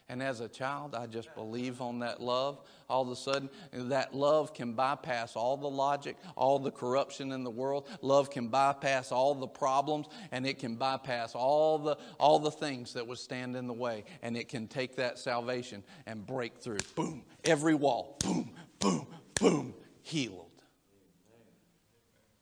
[0.10, 2.60] And as a child, I just believe on that love.
[2.90, 7.44] All of a sudden, that love can bypass all the logic, all the corruption in
[7.44, 7.88] the world.
[8.02, 12.94] Love can bypass all the problems, and it can bypass all the, all the things
[12.94, 14.04] that would stand in the way.
[14.22, 16.80] And it can take that salvation and break through.
[16.96, 18.18] Boom, every wall.
[18.20, 19.08] Boom, boom,
[19.40, 20.52] boom, healed.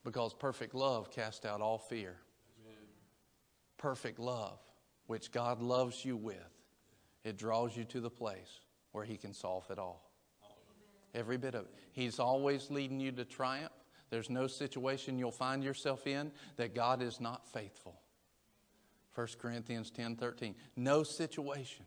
[0.04, 2.16] Because perfect love casts out all fear.
[3.78, 4.60] Perfect love,
[5.06, 6.51] which God loves you with
[7.24, 8.62] it draws you to the place
[8.92, 10.10] where He can solve it all.
[11.14, 11.74] Every bit of it.
[11.92, 13.72] He's always leading you to triumph.
[14.10, 18.00] There's no situation you'll find yourself in that God is not faithful.
[19.16, 20.56] 1 Corinthians 10 13.
[20.76, 21.86] No situation.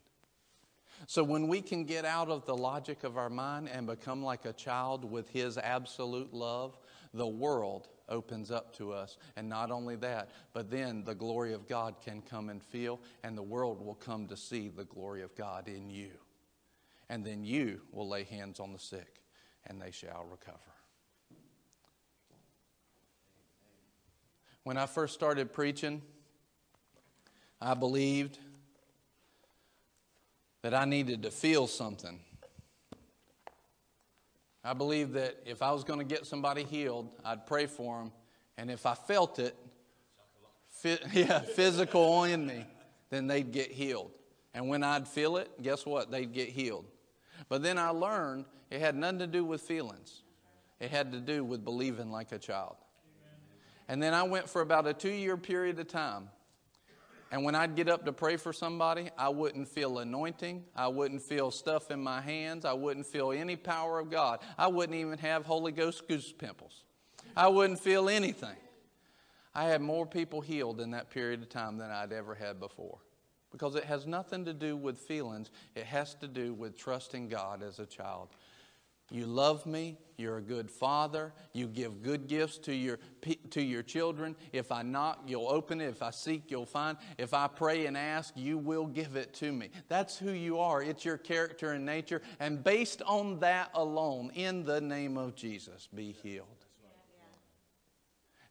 [1.07, 4.45] So when we can get out of the logic of our mind and become like
[4.45, 6.79] a child with His absolute love,
[7.13, 9.17] the world opens up to us.
[9.37, 13.37] And not only that, but then the glory of God can come and feel, and
[13.37, 16.11] the world will come to see the glory of God in you.
[17.09, 19.21] And then you will lay hands on the sick,
[19.67, 20.59] and they shall recover.
[24.63, 26.01] When I first started preaching,
[27.61, 28.39] I believed
[30.63, 32.21] that I needed to feel something.
[34.65, 38.13] I believed that if I was going to get somebody healed, I'd pray for them,
[38.57, 39.55] and if I felt it,
[41.13, 42.67] yeah, physical in me,
[43.11, 44.11] then they'd get healed.
[44.55, 46.11] And when I'd feel it, guess what?
[46.11, 46.87] They'd get healed.
[47.49, 50.23] But then I learned it had nothing to do with feelings.
[50.81, 52.77] It had to do with believing like a child.
[53.89, 56.29] And then I went for about a two year period of time.
[57.35, 60.63] And when I'd get up to pray for somebody, I wouldn't feel anointing.
[60.77, 62.65] I wouldn't feel stuff in my hands.
[62.65, 64.39] I wouldn't feel any power of God.
[64.57, 66.85] I wouldn't even have Holy Ghost goose pimples.
[67.37, 68.55] I wouldn't feel anything.
[69.53, 72.99] I had more people healed in that period of time than I'd ever had before.
[73.51, 77.65] Because it has nothing to do with feelings, it has to do with trusting God
[77.65, 78.29] as a child.
[79.11, 79.99] You love me.
[80.17, 81.33] You're a good father.
[81.53, 82.99] You give good gifts to your,
[83.51, 84.37] to your children.
[84.53, 85.89] If I knock, you'll open it.
[85.89, 86.97] If I seek, you'll find.
[87.19, 89.71] If I pray and ask, you will give it to me.
[89.89, 90.83] That's who you are.
[90.83, 92.23] It's your character and nature.
[92.39, 96.47] And based on that alone, in the name of Jesus, be healed.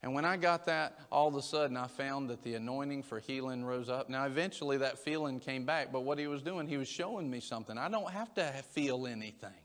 [0.02, 3.22] And when I got that, all of a sudden I found that the anointing for
[3.22, 4.10] healing rose up.
[4.10, 7.40] Now, eventually that feeling came back, but what he was doing, he was showing me
[7.40, 7.78] something.
[7.78, 9.63] I don't have to feel anything.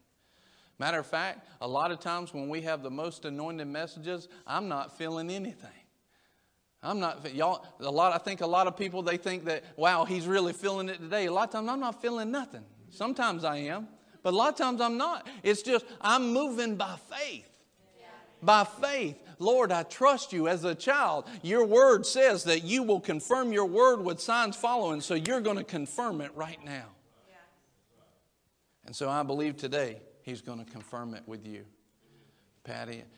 [0.79, 4.69] Matter of fact, a lot of times when we have the most anointed messages, I'm
[4.69, 5.71] not feeling anything.
[6.83, 7.67] I'm not y'all.
[7.81, 8.15] A lot.
[8.15, 11.27] I think a lot of people they think that wow, he's really feeling it today.
[11.27, 12.65] A lot of times I'm not feeling nothing.
[12.91, 13.89] Sometimes I am,
[14.23, 15.27] but a lot of times I'm not.
[15.43, 17.47] It's just I'm moving by faith.
[18.41, 21.27] By faith, Lord, I trust you as a child.
[21.43, 25.57] Your word says that you will confirm your word with signs following, so you're going
[25.57, 26.85] to confirm it right now.
[28.87, 31.65] And so I believe today He's going to confirm it with you.
[32.63, 33.03] Patty,